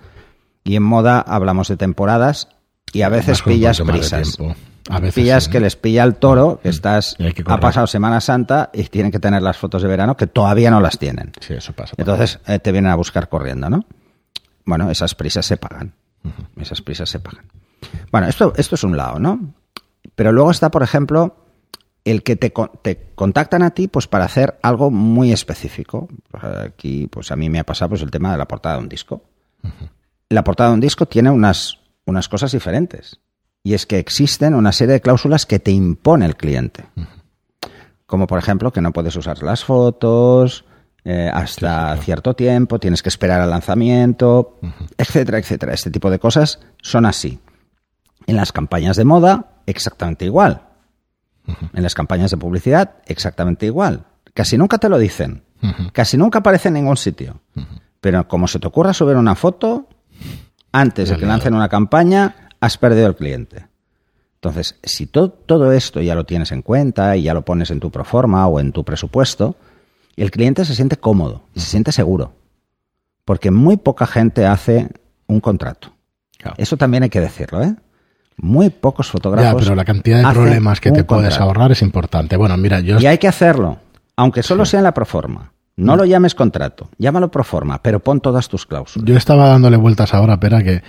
Y 0.64 0.76
en 0.76 0.82
moda 0.82 1.20
hablamos 1.20 1.68
de 1.68 1.76
temporadas 1.76 2.48
y 2.92 3.02
a 3.02 3.10
veces 3.10 3.42
pillas 3.42 3.80
prisas. 3.82 4.38
A 4.88 5.00
veces 5.00 5.14
pillas 5.14 5.44
sí. 5.44 5.50
que 5.50 5.60
les 5.60 5.76
pilla 5.76 6.04
el 6.04 6.14
toro, 6.14 6.58
que 6.62 6.70
estás, 6.70 7.16
que 7.16 7.44
ha 7.46 7.60
pasado 7.60 7.86
Semana 7.86 8.22
Santa 8.22 8.70
y 8.72 8.84
tienen 8.84 9.12
que 9.12 9.18
tener 9.18 9.42
las 9.42 9.58
fotos 9.58 9.82
de 9.82 9.88
verano 9.88 10.16
que 10.16 10.26
todavía 10.26 10.70
no 10.70 10.80
las 10.80 10.98
tienen. 10.98 11.32
Sí, 11.40 11.52
eso 11.52 11.74
pasa. 11.74 11.94
Entonces 11.98 12.38
eh, 12.46 12.58
te 12.58 12.72
vienen 12.72 12.90
a 12.90 12.94
buscar 12.94 13.28
corriendo, 13.28 13.68
¿no? 13.68 13.84
Bueno, 14.68 14.90
esas 14.90 15.14
prisas 15.14 15.46
se 15.46 15.56
pagan. 15.56 15.94
Esas 16.60 16.82
prisas 16.82 17.08
se 17.08 17.20
pagan. 17.20 17.46
Bueno, 18.12 18.28
esto, 18.28 18.52
esto 18.54 18.74
es 18.74 18.84
un 18.84 18.98
lado, 18.98 19.18
¿no? 19.18 19.54
Pero 20.14 20.30
luego 20.30 20.50
está, 20.50 20.70
por 20.70 20.82
ejemplo, 20.82 21.36
el 22.04 22.22
que 22.22 22.36
te, 22.36 22.52
te 22.82 23.12
contactan 23.14 23.62
a 23.62 23.70
ti 23.70 23.88
pues 23.88 24.06
para 24.06 24.26
hacer 24.26 24.58
algo 24.62 24.90
muy 24.90 25.32
específico. 25.32 26.08
Aquí, 26.34 27.06
pues 27.06 27.30
a 27.30 27.36
mí 27.36 27.48
me 27.48 27.60
ha 27.60 27.64
pasado 27.64 27.88
pues, 27.88 28.02
el 28.02 28.10
tema 28.10 28.30
de 28.30 28.36
la 28.36 28.46
portada 28.46 28.76
de 28.76 28.82
un 28.82 28.90
disco. 28.90 29.22
La 30.28 30.44
portada 30.44 30.68
de 30.68 30.74
un 30.74 30.80
disco 30.80 31.06
tiene 31.06 31.30
unas, 31.30 31.78
unas 32.04 32.28
cosas 32.28 32.52
diferentes. 32.52 33.20
Y 33.62 33.72
es 33.72 33.86
que 33.86 33.98
existen 33.98 34.54
una 34.54 34.72
serie 34.72 34.92
de 34.92 35.00
cláusulas 35.00 35.46
que 35.46 35.60
te 35.60 35.70
impone 35.70 36.26
el 36.26 36.36
cliente. 36.36 36.84
Como 38.04 38.26
por 38.26 38.38
ejemplo 38.38 38.70
que 38.70 38.82
no 38.82 38.92
puedes 38.92 39.16
usar 39.16 39.42
las 39.42 39.64
fotos 39.64 40.66
eh, 41.10 41.30
hasta 41.32 41.96
cierto 41.96 42.34
tiempo, 42.34 42.78
tienes 42.78 43.02
que 43.02 43.08
esperar 43.08 43.40
al 43.40 43.48
lanzamiento, 43.48 44.58
etcétera, 44.98 45.38
etcétera. 45.38 45.72
Este 45.72 45.90
tipo 45.90 46.10
de 46.10 46.18
cosas 46.18 46.60
son 46.82 47.06
así. 47.06 47.38
En 48.26 48.36
las 48.36 48.52
campañas 48.52 48.96
de 48.96 49.04
moda, 49.06 49.62
exactamente 49.64 50.26
igual. 50.26 50.62
En 51.72 51.82
las 51.82 51.94
campañas 51.94 52.30
de 52.30 52.36
publicidad, 52.36 52.96
exactamente 53.06 53.64
igual. 53.64 54.04
Casi 54.34 54.58
nunca 54.58 54.76
te 54.76 54.90
lo 54.90 54.98
dicen. 54.98 55.44
Casi 55.92 56.18
nunca 56.18 56.40
aparece 56.40 56.68
en 56.68 56.74
ningún 56.74 56.98
sitio. 56.98 57.40
Pero 58.02 58.28
como 58.28 58.46
se 58.46 58.58
te 58.58 58.66
ocurra 58.66 58.92
subir 58.92 59.16
una 59.16 59.34
foto, 59.34 59.88
antes 60.72 61.08
de 61.08 61.16
que 61.16 61.24
lancen 61.26 61.54
una 61.54 61.70
campaña, 61.70 62.50
has 62.60 62.76
perdido 62.76 63.06
el 63.06 63.16
cliente. 63.16 63.66
Entonces, 64.34 64.76
si 64.82 65.06
to- 65.06 65.30
todo 65.30 65.72
esto 65.72 66.00
ya 66.02 66.14
lo 66.14 66.24
tienes 66.26 66.52
en 66.52 66.60
cuenta 66.62 67.16
y 67.16 67.22
ya 67.22 67.32
lo 67.34 67.46
pones 67.46 67.70
en 67.70 67.80
tu 67.80 67.90
proforma 67.90 68.46
o 68.46 68.60
en 68.60 68.72
tu 68.72 68.84
presupuesto, 68.84 69.56
el 70.22 70.30
cliente 70.30 70.64
se 70.64 70.74
siente 70.74 70.96
cómodo, 70.96 71.42
y 71.54 71.60
se 71.60 71.66
siente 71.66 71.92
seguro. 71.92 72.32
Porque 73.24 73.50
muy 73.50 73.76
poca 73.76 74.06
gente 74.06 74.46
hace 74.46 74.88
un 75.26 75.40
contrato. 75.40 75.92
Claro. 76.38 76.54
Eso 76.58 76.76
también 76.76 77.02
hay 77.02 77.10
que 77.10 77.20
decirlo, 77.20 77.62
¿eh? 77.62 77.74
Muy 78.36 78.70
pocos 78.70 79.06
Ya, 79.08 79.12
fotógrafos. 79.12 79.62
pero 79.62 79.74
la 79.74 79.84
cantidad 79.84 80.18
de 80.28 80.32
problemas 80.34 80.80
que 80.80 80.92
te 80.92 81.02
puedes 81.04 81.24
contrato. 81.30 81.44
ahorrar 81.44 81.72
es 81.72 81.82
importante. 81.82 82.36
Bueno, 82.36 82.56
mira, 82.56 82.80
yo 82.80 82.98
Y 83.00 83.06
hay 83.06 83.18
que 83.18 83.26
hacerlo, 83.28 83.78
aunque 84.16 84.42
solo 84.42 84.64
sea 84.64 84.78
en 84.80 84.84
la 84.84 84.94
proforma. 84.94 85.52
No 85.76 85.94
lo 85.96 86.04
llames 86.04 86.34
contrato, 86.34 86.88
llámalo 86.98 87.30
proforma, 87.30 87.80
pero 87.82 88.00
pon 88.00 88.20
todas 88.20 88.48
tus 88.48 88.66
cláusulas. 88.66 89.08
Yo 89.08 89.16
estaba 89.16 89.48
dándole 89.48 89.76
vueltas 89.76 90.12
ahora, 90.12 90.40
pera, 90.40 90.62
que 90.62 90.82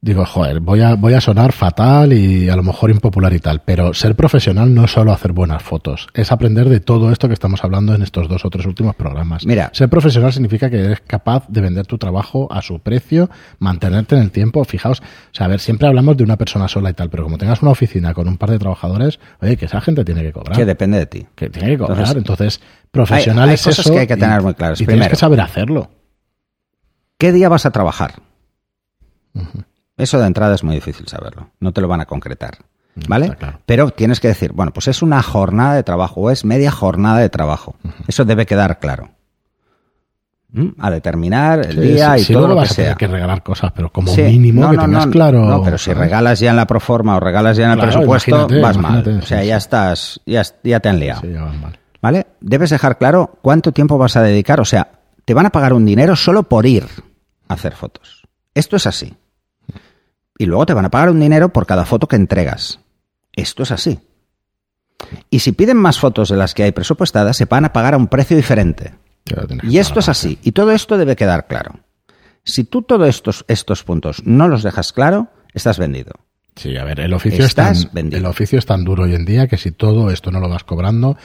digo, 0.00 0.24
joder, 0.24 0.60
voy 0.60 0.80
a, 0.80 0.94
voy 0.94 1.14
a 1.14 1.20
sonar 1.20 1.52
fatal 1.52 2.12
y 2.12 2.48
a 2.48 2.54
lo 2.56 2.62
mejor 2.62 2.90
impopular 2.90 3.32
y 3.32 3.40
tal, 3.40 3.62
pero 3.64 3.92
ser 3.94 4.14
profesional 4.14 4.72
no 4.72 4.84
es 4.84 4.92
solo 4.92 5.12
hacer 5.12 5.32
buenas 5.32 5.62
fotos, 5.62 6.06
es 6.14 6.30
aprender 6.30 6.68
de 6.68 6.78
todo 6.80 7.10
esto 7.10 7.26
que 7.26 7.34
estamos 7.34 7.64
hablando 7.64 7.94
en 7.94 8.02
estos 8.02 8.28
dos 8.28 8.44
o 8.44 8.50
tres 8.50 8.64
últimos 8.66 8.94
programas. 8.94 9.44
Mira. 9.44 9.70
ser 9.72 9.88
profesional 9.88 10.32
significa 10.32 10.70
que 10.70 10.78
eres 10.84 11.00
capaz 11.00 11.46
de 11.48 11.60
vender 11.60 11.86
tu 11.86 11.98
trabajo 11.98 12.46
a 12.52 12.62
su 12.62 12.78
precio, 12.78 13.28
mantenerte 13.58 14.14
en 14.14 14.22
el 14.22 14.30
tiempo. 14.30 14.64
Fijaos, 14.64 15.00
o 15.00 15.04
sea, 15.34 15.46
a 15.46 15.48
ver, 15.48 15.58
siempre 15.60 15.88
hablamos 15.88 16.16
de 16.16 16.24
una 16.24 16.36
persona 16.36 16.68
sola 16.68 16.90
y 16.90 16.94
tal, 16.94 17.10
pero 17.10 17.24
como 17.24 17.36
tengas 17.36 17.60
una 17.62 17.72
oficina 17.72 18.14
con 18.14 18.28
un 18.28 18.38
par 18.38 18.50
de 18.50 18.58
trabajadores, 18.60 19.18
oye, 19.40 19.56
que 19.56 19.64
esa 19.64 19.80
gente 19.80 20.04
tiene 20.04 20.22
que 20.22 20.32
cobrar. 20.32 20.56
Que 20.56 20.64
depende 20.64 20.98
de 20.98 21.06
ti. 21.06 21.26
que 21.34 21.50
tiene 21.50 21.70
que 21.70 21.78
cobrar. 21.78 21.98
Entonces, 21.98 22.16
Entonces, 22.16 22.60
profesional 22.92 23.44
hay- 23.44 23.48
hay 23.50 23.54
es 23.56 23.64
cosas 23.64 23.80
eso 23.86 23.92
que 23.94 24.00
hay 24.00 24.06
que 24.06 24.14
y- 24.14 24.18
tener 24.18 24.42
muy 24.42 24.54
claras. 24.54 24.80
Y 24.80 24.84
tienes 24.86 24.94
Primero. 25.00 25.10
que 25.10 25.16
saber 25.16 25.40
hacerlo. 25.40 25.90
¿Qué 27.18 27.32
día 27.32 27.48
vas 27.48 27.66
a 27.66 27.72
trabajar? 27.72 28.12
Eso 29.98 30.18
de 30.18 30.26
entrada 30.26 30.54
es 30.54 30.64
muy 30.64 30.74
difícil 30.76 31.06
saberlo. 31.08 31.50
No 31.60 31.72
te 31.72 31.80
lo 31.82 31.88
van 31.88 32.00
a 32.00 32.06
concretar. 32.06 32.56
¿Vale? 33.06 33.26
está 33.26 33.36
claro. 33.36 33.60
Pero 33.66 33.90
tienes 33.90 34.18
que 34.18 34.28
decir, 34.28 34.52
bueno, 34.52 34.72
pues 34.72 34.88
es 34.88 35.02
una 35.02 35.22
jornada 35.22 35.74
de 35.74 35.82
trabajo 35.84 36.20
o 36.22 36.30
es 36.30 36.44
media 36.44 36.70
jornada 36.72 37.18
de 37.18 37.28
trabajo. 37.28 37.76
Eso 38.08 38.24
debe 38.24 38.46
quedar 38.46 38.78
claro. 38.80 39.10
¿Mm? 40.50 40.68
A 40.80 40.90
determinar 40.90 41.60
el 41.66 41.72
Sí, 41.74 41.80
día 41.80 42.14
sí, 42.14 42.20
y 42.20 42.24
sí, 42.24 42.32
todo 42.32 42.46
luego 42.46 42.54
lo 42.54 42.60
vas 42.62 42.68
que 42.74 42.80
a 42.80 42.84
tener 42.84 42.96
que 42.96 43.06
regalar 43.06 43.42
cosas, 43.42 43.70
pero 43.72 43.92
como 43.92 44.14
mínimo 44.16 44.62
no, 44.62 44.70
que 44.70 44.76
no, 44.78 44.82
tengas 44.84 45.06
no, 45.06 45.12
claro. 45.12 45.44
No, 45.44 45.62
pero 45.62 45.76
si 45.76 45.86
¿sabes? 45.90 45.98
regalas 45.98 46.40
ya 46.40 46.50
en 46.50 46.56
la 46.56 46.66
proforma 46.66 47.16
o 47.16 47.20
regalas 47.20 47.56
ya 47.58 47.66
en 47.66 47.70
el 47.72 47.76
Claro, 47.76 47.92
presupuesto, 47.92 48.30
imagínate, 48.30 48.60
vas 48.62 48.78
mal. 48.78 49.18
O 49.22 49.26
sea, 49.26 49.44
ya 49.44 49.56
estás, 49.58 50.20
ya, 50.24 50.42
ya 50.64 50.80
te 50.80 50.88
han 50.88 50.98
liado. 50.98 51.20
Sí, 51.20 51.32
ya 51.32 51.42
van 51.42 51.60
mal. 51.60 51.78
¿Vale? 52.00 52.26
Debes 52.40 52.70
dejar 52.70 52.96
claro 52.96 53.38
cuánto 53.42 53.72
tiempo 53.72 53.98
vas 53.98 54.16
a 54.16 54.22
dedicar. 54.22 54.58
O 54.60 54.64
sea, 54.64 54.88
te 55.26 55.34
van 55.34 55.44
a 55.46 55.50
pagar 55.50 55.74
un 55.74 55.84
dinero 55.84 56.16
solo 56.16 56.44
por 56.44 56.64
ir 56.64 56.86
a 57.48 57.54
hacer 57.54 57.74
fotos. 57.74 58.26
Esto 58.54 58.76
es 58.76 58.86
así. 58.86 59.14
Y 60.38 60.46
luego 60.46 60.66
te 60.66 60.74
van 60.74 60.84
a 60.84 60.90
pagar 60.90 61.10
un 61.10 61.20
dinero 61.20 61.50
por 61.50 61.66
cada 61.66 61.84
foto 61.84 62.06
que 62.06 62.16
entregas. 62.16 62.80
Esto 63.34 63.64
es 63.64 63.72
así. 63.72 63.98
Y 65.30 65.40
si 65.40 65.52
piden 65.52 65.76
más 65.76 65.98
fotos 65.98 66.28
de 66.28 66.36
las 66.36 66.54
que 66.54 66.62
hay 66.62 66.72
presupuestadas, 66.72 67.36
se 67.36 67.44
van 67.44 67.64
a 67.64 67.72
pagar 67.72 67.94
a 67.94 67.96
un 67.96 68.08
precio 68.08 68.36
diferente. 68.36 68.94
Y 69.64 69.78
esto 69.78 70.00
es 70.00 70.08
así. 70.08 70.38
Y 70.42 70.52
todo 70.52 70.72
esto 70.72 70.96
debe 70.96 71.16
quedar 71.16 71.46
claro. 71.46 71.80
Si 72.44 72.64
tú 72.64 72.82
todos 72.82 73.08
estos, 73.08 73.44
estos 73.48 73.84
puntos 73.84 74.22
no 74.24 74.48
los 74.48 74.62
dejas 74.62 74.92
claro, 74.92 75.28
estás 75.52 75.78
vendido. 75.78 76.12
Sí, 76.56 76.76
a 76.76 76.84
ver, 76.84 77.00
el 77.00 77.12
oficio, 77.12 77.44
es 77.44 77.54
tan, 77.54 77.76
el 77.94 78.26
oficio 78.26 78.58
es 78.58 78.66
tan 78.66 78.84
duro 78.84 79.04
hoy 79.04 79.14
en 79.14 79.24
día 79.24 79.46
que 79.46 79.58
si 79.58 79.70
todo 79.70 80.10
esto 80.10 80.30
no 80.32 80.40
lo 80.40 80.48
vas 80.48 80.64
cobrando, 80.64 81.16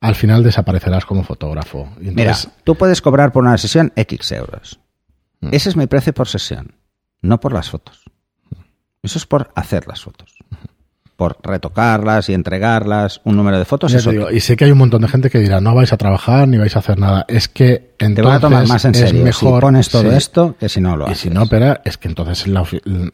al 0.00 0.16
final 0.16 0.42
desaparecerás 0.42 1.06
como 1.06 1.22
fotógrafo. 1.22 1.88
Mira, 2.00 2.36
tú 2.64 2.74
puedes 2.74 3.00
cobrar 3.00 3.32
por 3.32 3.44
una 3.44 3.56
sesión 3.58 3.92
X 3.94 4.32
euros. 4.32 4.80
Mm. 5.40 5.50
Ese 5.52 5.68
es 5.68 5.76
mi 5.76 5.86
precio 5.86 6.12
por 6.12 6.26
sesión, 6.26 6.74
no 7.20 7.38
por 7.38 7.52
las 7.52 7.70
fotos. 7.70 8.01
Eso 9.02 9.18
es 9.18 9.26
por 9.26 9.50
hacer 9.54 9.86
las 9.88 10.02
fotos 10.02 10.38
por 11.22 11.36
retocarlas 11.40 12.28
y 12.30 12.34
entregarlas, 12.34 13.20
un 13.22 13.36
número 13.36 13.56
de 13.56 13.64
fotos. 13.64 13.94
y 14.32 14.40
sé 14.40 14.56
que 14.56 14.64
hay 14.64 14.72
un 14.72 14.78
montón 14.78 15.02
de 15.02 15.08
gente 15.08 15.30
que 15.30 15.38
dirá, 15.38 15.60
no 15.60 15.72
vais 15.72 15.92
a 15.92 15.96
trabajar 15.96 16.48
ni 16.48 16.58
vais 16.58 16.74
a 16.74 16.80
hacer 16.80 16.98
nada. 16.98 17.24
Es 17.28 17.46
que 17.46 17.94
entonces 18.00 18.16
Te 18.16 18.22
va 18.22 18.34
a 18.34 18.40
tomar 18.40 18.66
más 18.66 18.84
en 18.84 18.94
serio 18.94 19.22
mejor, 19.22 19.60
si 19.60 19.60
pones 19.60 19.88
todo 19.88 20.10
esto 20.10 20.56
que 20.58 20.68
si 20.68 20.80
no 20.80 20.96
lo 20.96 21.06
haces. 21.06 21.18
Y 21.18 21.20
si 21.28 21.30
no, 21.30 21.46
pero 21.46 21.78
es 21.84 21.96
que 21.96 22.08
entonces 22.08 22.44
es 22.44 22.52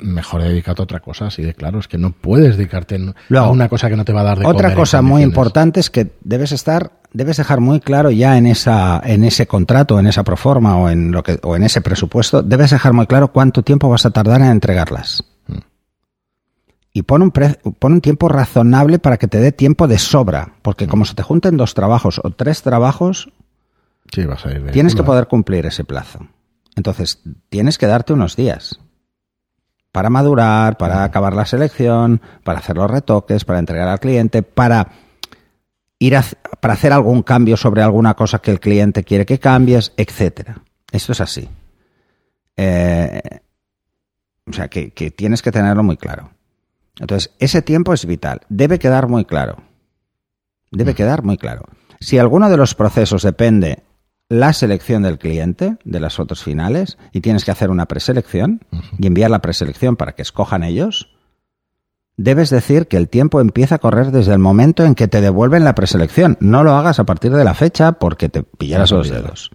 mejor 0.01 0.42
dedicarte 0.42 0.81
a 0.81 0.85
otra 0.85 1.01
cosa, 1.01 1.27
así 1.27 1.42
de 1.42 1.53
claro. 1.53 1.81
Es 1.81 1.88
que 1.88 1.98
no 1.98 2.12
puedes 2.12 2.57
dedicarte 2.57 2.98
a 3.37 3.51
una 3.51 3.68
cosa 3.68 3.90
que 3.90 3.96
no 3.96 4.07
te 4.07 4.14
va 4.14 4.22
a 4.22 4.24
dar 4.24 4.38
de 4.38 4.46
Otra 4.46 4.74
cosa 4.74 5.03
muy 5.03 5.22
importante 5.22 5.81
es 5.81 5.90
que 5.90 6.11
debes 6.22 6.53
estar 6.53 6.92
debes 7.12 7.38
dejar 7.38 7.61
muy 7.61 7.81
claro 7.81 8.11
ya 8.11 8.38
en 8.38 8.46
esa 8.46 9.03
en 9.05 9.24
ese 9.24 9.46
contrato, 9.46 9.98
en 9.98 10.07
esa 10.07 10.24
proforma 10.24 10.79
o 10.79 10.88
en 10.88 11.11
lo 11.11 11.22
que 11.22 11.38
o 11.42 11.57
en 11.57 11.64
ese 11.64 11.83
presupuesto, 11.83 12.42
debes 12.42 12.70
dejar 12.70 12.94
muy 12.94 13.07
claro 13.07 13.33
cuánto 13.33 13.62
tiempo 13.62 13.90
vas 13.90 14.07
a 14.07 14.11
tardar 14.11 14.40
en 14.40 14.48
entregarlas 14.48 15.24
y 16.99 17.03
pon 17.03 17.23
un, 17.23 17.31
pon 17.31 17.93
un 17.93 18.01
tiempo 18.01 18.29
razonable 18.29 18.99
para 18.99 19.19
que 19.19 19.29
te 19.29 19.39
dé 19.39 19.53
tiempo 19.53 19.87
de 19.87 19.99
sobra, 19.99 20.55
porque 20.63 20.89
como 20.89 21.05
se 21.05 21.15
te 21.15 21.23
junten 21.23 21.57
dos 21.57 21.73
trabajos 21.73 22.21
o 22.25 22.31
tres 22.31 22.63
trabajos, 22.63 23.31
tienes 24.73 24.97
que 24.97 25.05
poder 25.05 25.29
cumplir 25.29 25.65
ese 25.67 25.85
plazo. 25.85 26.27
Entonces, 26.75 27.23
tienes 27.51 27.79
que 27.79 27.87
darte 27.87 28.15
unos 28.15 28.35
días 28.35 28.81
para 29.93 30.11
madurar, 30.11 30.77
para 30.77 31.05
acabar 31.05 31.35
la 31.35 31.47
selección, 31.47 32.21
para 32.43 32.59
hacer 32.59 32.77
los 32.77 32.91
retoques, 32.91 33.45
para 33.45 33.61
entregar 33.61 33.87
al 33.87 34.01
cliente, 34.01 34.43
para 34.43 34.89
ir 36.01 36.17
a, 36.17 36.25
para 36.59 36.75
hacer 36.75 36.93
algún 36.93 37.23
cambio 37.23 37.57
sobre 37.57 37.83
alguna 37.83 38.15
cosa 38.15 38.41
que 38.41 38.51
el 38.51 38.59
cliente 38.59 39.05
quiere 39.05 39.25
que 39.25 39.39
cambies, 39.39 39.93
etcétera. 39.97 40.63
Esto 40.91 41.13
es 41.13 41.21
así. 41.21 41.49
Eh, 42.57 43.21
o 44.47 44.53
sea, 44.53 44.67
que 44.67 44.91
tienes 45.13 45.43
que 45.43 45.53
tenerlo 45.53 45.85
muy 45.85 45.97
claro. 45.97 46.31
Entonces, 46.99 47.33
ese 47.39 47.63
tiempo 47.63 47.93
es 47.93 48.05
vital. 48.05 48.41
Debe 48.49 48.79
quedar 48.79 49.09
muy 49.09 49.25
claro. 49.25 49.63
Debe 50.71 50.93
mm. 50.93 50.97
quedar 50.97 51.23
muy 51.23 51.37
claro. 51.37 51.65
Si 52.01 52.19
alguno 52.19 52.51
de 52.51 52.57
los 52.57 52.75
procesos 52.75 53.23
depende 53.23 53.83
la 54.29 54.53
selección 54.53 55.03
del 55.03 55.19
cliente 55.19 55.79
de 55.85 56.01
las 56.01 56.17
fotos 56.17 56.43
finales 56.43 56.99
y 57.13 57.21
tienes 57.21 57.45
que 57.45 57.51
hacer 57.51 57.71
una 57.71 57.87
preselección 57.87 58.61
y 58.99 59.07
enviar 59.07 59.31
la 59.31 59.41
preselección 59.41 59.97
para 59.97 60.13
que 60.13 60.23
escojan 60.23 60.63
ellos, 60.63 61.17
debes 62.17 62.51
decir 62.51 62.89
que 62.89 62.99
el 62.99 63.09
tiempo 63.09 63.41
empieza 63.41 63.77
a 63.77 63.79
correr 63.79 64.11
desde 64.11 64.35
el 64.35 64.39
momento 64.39 64.85
en 64.85 64.95
que 64.95 65.09
te 65.09 65.23
devuelven 65.23 65.65
la 65.65 65.75
preselección. 65.75 66.37
No 66.41 66.63
lo 66.63 66.75
hagas 66.75 66.99
a 66.99 67.05
partir 67.05 67.33
de 67.33 67.45
la 67.45 67.55
fecha 67.55 67.93
porque 67.93 68.29
te 68.29 68.43
pillarás 68.43 68.91
los 68.91 69.09
dedos. 69.09 69.51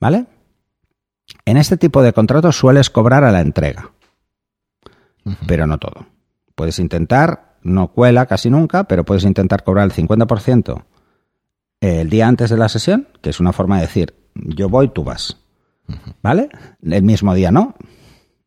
¿Vale? 0.00 0.26
En 1.44 1.56
este 1.56 1.76
tipo 1.76 2.02
de 2.02 2.12
contratos 2.12 2.56
sueles 2.56 2.90
cobrar 2.90 3.22
a 3.24 3.30
la 3.30 3.40
entrega, 3.40 3.92
pero 5.46 5.66
no 5.66 5.78
todo. 5.78 6.06
Puedes 6.62 6.78
intentar, 6.78 7.56
no 7.64 7.88
cuela 7.88 8.26
casi 8.26 8.48
nunca, 8.48 8.84
pero 8.84 9.04
puedes 9.04 9.24
intentar 9.24 9.64
cobrar 9.64 9.84
el 9.84 9.92
50% 9.92 10.84
el 11.80 12.08
día 12.08 12.28
antes 12.28 12.50
de 12.50 12.56
la 12.56 12.68
sesión, 12.68 13.08
que 13.20 13.30
es 13.30 13.40
una 13.40 13.52
forma 13.52 13.78
de 13.78 13.82
decir, 13.82 14.14
yo 14.36 14.68
voy, 14.68 14.86
tú 14.90 15.02
vas. 15.02 15.38
¿Vale? 16.22 16.50
El 16.80 17.02
mismo 17.02 17.34
día 17.34 17.50
no, 17.50 17.74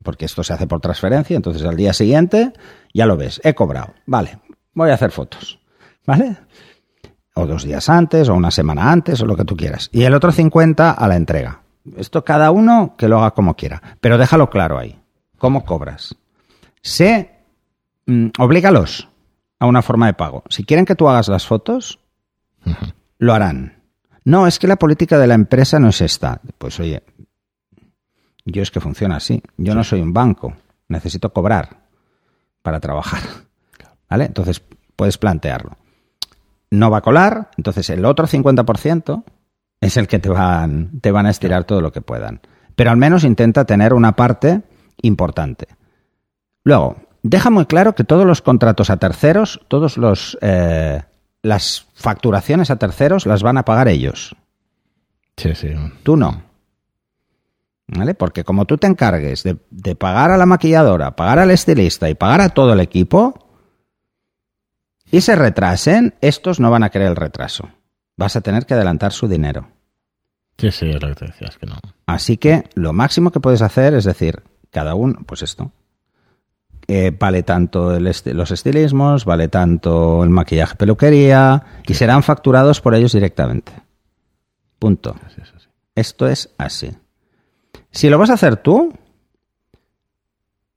porque 0.01 0.23
esto 0.23 0.45
se 0.45 0.54
hace 0.54 0.65
por 0.65 0.80
transferencia, 0.80 1.36
entonces 1.36 1.65
al 1.65 1.75
día 1.75 1.91
siguiente 1.91 2.54
ya 2.93 3.06
lo 3.06 3.17
ves, 3.17 3.41
he 3.43 3.54
cobrado, 3.54 3.95
vale, 4.06 4.39
voy 4.73 4.91
a 4.91 4.93
hacer 4.93 5.12
fotos, 5.12 5.60
¿vale? 6.06 6.38
O 7.34 7.45
dos 7.45 7.65
días 7.65 7.89
antes, 7.89 8.30
o 8.30 8.34
una 8.34 8.49
semana 8.49 8.93
antes, 8.93 9.19
o 9.19 9.25
lo 9.25 9.36
que 9.36 9.43
tú 9.43 9.58
quieras. 9.58 9.89
Y 9.91 10.04
el 10.04 10.13
otro 10.13 10.32
50 10.32 10.89
a 10.89 11.08
la 11.10 11.17
entrega. 11.17 11.63
Esto 11.97 12.23
cada 12.23 12.49
uno 12.51 12.95
que 12.97 13.10
lo 13.10 13.17
haga 13.17 13.32
como 13.32 13.56
quiera, 13.56 13.82
pero 13.99 14.17
déjalo 14.17 14.49
claro 14.49 14.80
ahí. 14.80 15.01
¿Cómo 15.38 15.65
cobras? 15.65 16.15
Sé 16.82 17.35
Mm, 18.06 18.28
oblígalos 18.39 19.10
a 19.60 19.65
una 19.65 19.82
forma 19.82 20.08
de 20.08 20.13
pago. 20.13 20.44
Si 20.50 20.63
quieren 20.63 20.86
que 20.86 20.96
tú 20.96 21.10
hagas 21.10 21.28
las 21.28 21.46
fotos, 21.46 22.00
lo 23.18 23.34
harán. 23.34 23.84
No, 24.24 24.48
es 24.48 24.60
que 24.60 24.68
la 24.68 24.76
política 24.76 25.18
de 25.18 25.28
la 25.28 25.36
empresa 25.36 25.80
no 25.80 25.89
es 25.89 26.02
esta. 26.02 26.41
Pues 26.58 26.80
oye, 26.80 27.04
yo 28.44 28.62
es 28.62 28.72
que 28.72 28.80
funciona 28.80 29.18
así. 29.18 29.41
Yo 29.58 29.76
no 29.76 29.84
soy 29.84 30.02
un 30.02 30.13
banco. 30.13 30.54
Necesito 30.88 31.32
cobrar 31.32 31.86
para 32.62 32.80
trabajar. 32.80 33.22
¿Vale? 34.10 34.26
Entonces 34.26 34.62
puedes 34.96 35.18
plantearlo. 35.18 35.78
No 36.72 36.89
va 36.89 36.98
a 36.98 37.02
colar, 37.02 37.52
entonces 37.58 37.89
el 37.89 38.06
otro 38.06 38.28
50% 38.28 39.24
es 39.82 39.98
el 39.98 40.08
que 40.08 40.20
te 40.20 40.30
van, 40.30 41.00
te 41.00 41.12
van 41.12 41.26
a 41.26 41.30
estirar 41.30 41.63
todo 41.63 41.82
lo 41.82 41.91
que 41.91 42.02
puedan. 42.02 42.41
Pero 42.76 42.91
al 42.91 42.98
menos 42.98 43.24
intenta 43.24 43.65
tener 43.65 43.94
una 43.94 44.15
parte 44.15 44.63
importante. 45.02 45.68
Luego, 46.63 46.98
deja 47.28 47.50
muy 47.50 47.66
claro 47.66 47.96
que 47.96 48.04
todos 48.04 48.26
los 48.26 48.42
contratos 48.42 48.90
a 48.90 48.98
terceros, 48.98 49.60
todos 49.68 49.98
los 49.98 50.38
eh, 50.42 51.02
las 51.42 51.88
facturaciones 51.96 52.70
a 52.70 52.78
terceros 52.78 53.26
las 53.26 53.42
van 53.42 53.58
a 53.58 53.66
pagar 53.66 53.88
ellos. 53.88 54.36
Sí, 55.36 55.56
sí. 55.56 55.70
Tú 56.04 56.18
no. 56.18 56.44
¿Vale? 57.88 58.14
Porque 58.14 58.44
como 58.44 58.66
tú 58.66 58.78
te 58.78 58.88
encargues 58.88 59.44
de, 59.44 59.58
de 59.70 59.96
pagar 59.96 60.32
a 60.32 60.38
la 60.38 60.46
maquilladora, 60.46 61.16
pagar 61.16 61.40
al 61.40 61.52
estilista 61.52 62.10
y 62.10 62.16
pagar 62.16 62.42
a 62.42 62.50
todo 62.50 62.74
el 62.74 62.80
equipo, 62.80 63.48
y 65.12 65.22
se 65.22 65.36
retrasen, 65.36 66.16
estos 66.22 66.60
no 66.60 66.72
van 66.72 66.84
a 66.84 66.90
querer 66.90 67.10
el 67.10 67.16
retraso. 67.16 67.70
Vas 68.18 68.36
a 68.36 68.42
tener 68.42 68.66
que 68.66 68.74
adelantar 68.74 69.12
su 69.12 69.28
dinero. 69.28 69.68
Sí, 70.58 70.72
sí, 70.72 70.90
es 70.90 71.02
lo 71.02 71.10
que 71.10 71.16
te 71.16 71.26
decías, 71.26 71.58
que 71.58 71.66
no. 71.66 71.76
Así 72.06 72.38
que 72.38 72.70
lo 72.76 72.94
máximo 72.94 73.32
que 73.32 73.40
puedes 73.40 73.62
hacer 73.62 73.94
es 73.94 74.06
decir, 74.06 74.42
cada 74.72 74.96
uno, 74.96 75.20
pues 75.26 75.44
esto, 75.44 75.72
eh, 76.88 77.15
vale 77.17 77.43
tanto 77.43 78.00
los 78.00 78.52
estilismos, 78.52 79.26
vale 79.26 79.48
tanto 79.48 80.24
el 80.24 80.30
maquillaje 80.30 80.76
peluquería, 80.76 81.63
y 81.88 81.93
serán 81.93 82.21
facturados 82.21 82.82
por 82.82 82.93
ellos 82.93 83.13
directamente. 83.13 83.71
Punto. 84.78 85.15
Esto 85.95 86.28
es 86.28 86.54
así. 86.58 86.91
Si 87.91 88.10
lo 88.10 88.17
vas 88.17 88.30
a 88.30 88.34
hacer 88.34 88.58
tú, 88.58 88.93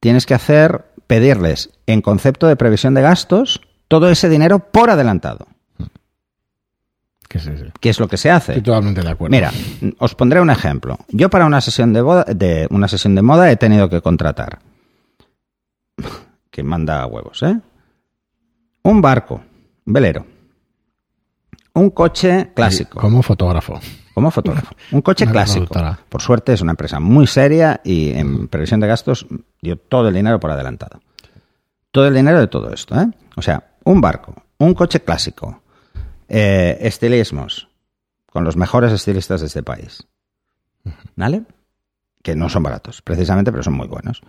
tienes 0.01 0.25
que 0.25 0.35
hacer, 0.35 0.85
pedirles 1.07 1.71
en 1.87 2.01
concepto 2.01 2.47
de 2.47 2.57
previsión 2.57 2.95
de 2.95 3.03
gastos 3.03 3.61
todo 3.89 4.09
ese 4.09 4.29
dinero 4.29 4.61
por 4.61 4.91
adelantado. 4.91 5.47
¿Qué 7.29 7.91
es 7.91 8.01
lo 8.01 8.09
que 8.09 8.17
se 8.17 8.31
hace? 8.31 8.53
Estoy 8.53 8.63
totalmente 8.63 9.03
de 9.03 9.11
acuerdo. 9.11 9.33
Mira, 9.33 9.53
os 9.99 10.15
pondré 10.15 10.41
un 10.41 10.49
ejemplo. 10.49 10.99
Yo 11.09 11.29
para 11.29 11.45
una 11.45 11.61
sesión 11.61 11.93
de, 11.93 12.01
boda, 12.01 12.25
de 12.25 12.67
una 12.71 12.89
sesión 12.89 13.15
de 13.15 13.21
moda 13.21 13.51
he 13.51 13.57
tenido 13.57 13.91
que 13.91 14.01
contratar 14.01 14.61
que 16.51 16.63
manda 16.63 17.07
huevos, 17.07 17.43
¿eh? 17.43 17.61
Un 18.83 19.01
barco, 19.01 19.43
un 19.87 19.93
velero. 19.93 20.27
Un 21.75 21.91
coche 21.91 22.53
clásico. 22.55 23.01
Como 23.01 23.23
fotógrafo. 23.23 23.79
Como 24.15 24.33
fotógrafo. 24.33 24.75
Un 24.91 25.01
coche 25.01 25.29
clásico. 25.29 25.73
Por 26.09 26.21
suerte 26.21 26.53
es 26.53 26.61
una 26.61 26.73
empresa 26.73 26.99
muy 26.99 27.29
seria 27.29 27.81
y 27.85 28.11
en 28.15 28.49
previsión 28.49 28.81
de 28.81 28.89
gastos 28.89 29.29
dio 29.63 29.77
todo 29.77 30.09
el 30.09 30.15
dinero 30.15 30.41
por 30.41 30.51
adelantado. 30.51 31.01
Todo 31.93 32.09
el 32.09 32.15
dinero 32.15 32.41
de 32.41 32.49
todo 32.49 32.73
esto, 32.73 33.01
¿eh? 33.01 33.07
O 33.37 33.43
sea, 33.43 33.75
un 33.85 34.01
barco, 34.01 34.35
un 34.59 34.75
coche 34.75 35.05
clásico, 35.05 35.63
eh, 36.29 36.79
estilismos, 36.81 37.69
con 38.27 38.43
los 38.43 38.57
mejores 38.57 38.93
estilistas 38.93 39.41
de 39.41 39.47
este 39.47 39.63
país. 39.63 40.05
¿Vale? 41.15 41.45
Que 42.23 42.35
no 42.35 42.49
son 42.49 42.65
baratos, 42.65 43.03
precisamente, 43.03 43.53
pero 43.53 43.63
son 43.63 43.75
muy 43.75 43.87
buenos. 43.87 44.23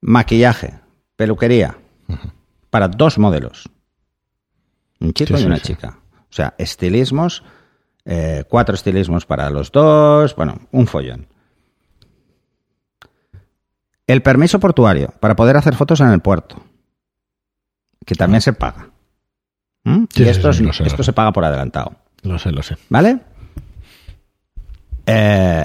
Maquillaje, 0.00 0.80
peluquería, 1.16 1.76
para 2.70 2.88
dos 2.88 3.18
modelos. 3.18 3.68
Un 5.00 5.12
chico 5.12 5.38
y 5.38 5.44
una 5.44 5.60
chica. 5.60 5.98
O 6.30 6.32
sea, 6.32 6.54
estilismos, 6.58 7.42
eh, 8.04 8.44
cuatro 8.48 8.74
estilismos 8.74 9.26
para 9.26 9.50
los 9.50 9.72
dos, 9.72 10.34
bueno, 10.36 10.58
un 10.72 10.86
follón. 10.86 11.26
El 14.06 14.22
permiso 14.22 14.58
portuario 14.58 15.12
para 15.20 15.36
poder 15.36 15.56
hacer 15.56 15.74
fotos 15.74 16.00
en 16.00 16.08
el 16.08 16.20
puerto, 16.20 16.62
que 18.04 18.14
también 18.14 18.40
se 18.40 18.52
paga. 18.52 18.90
¿Mm? 19.84 20.04
y 20.14 20.22
esto, 20.24 20.50
esto 20.50 21.02
se 21.02 21.12
paga 21.12 21.32
por 21.32 21.44
adelantado. 21.44 21.92
Lo 22.22 22.38
sé, 22.38 22.50
lo 22.50 22.62
sé. 22.62 22.76
¿Vale? 22.88 23.20
Eh, 25.06 25.64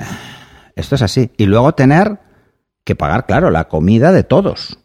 esto 0.76 0.96
es 0.96 1.02
así. 1.02 1.32
Y 1.38 1.46
luego 1.46 1.74
tener 1.74 2.20
que 2.84 2.96
pagar, 2.96 3.26
claro, 3.26 3.50
la 3.50 3.68
comida 3.68 4.12
de 4.12 4.24
todos. 4.24 4.78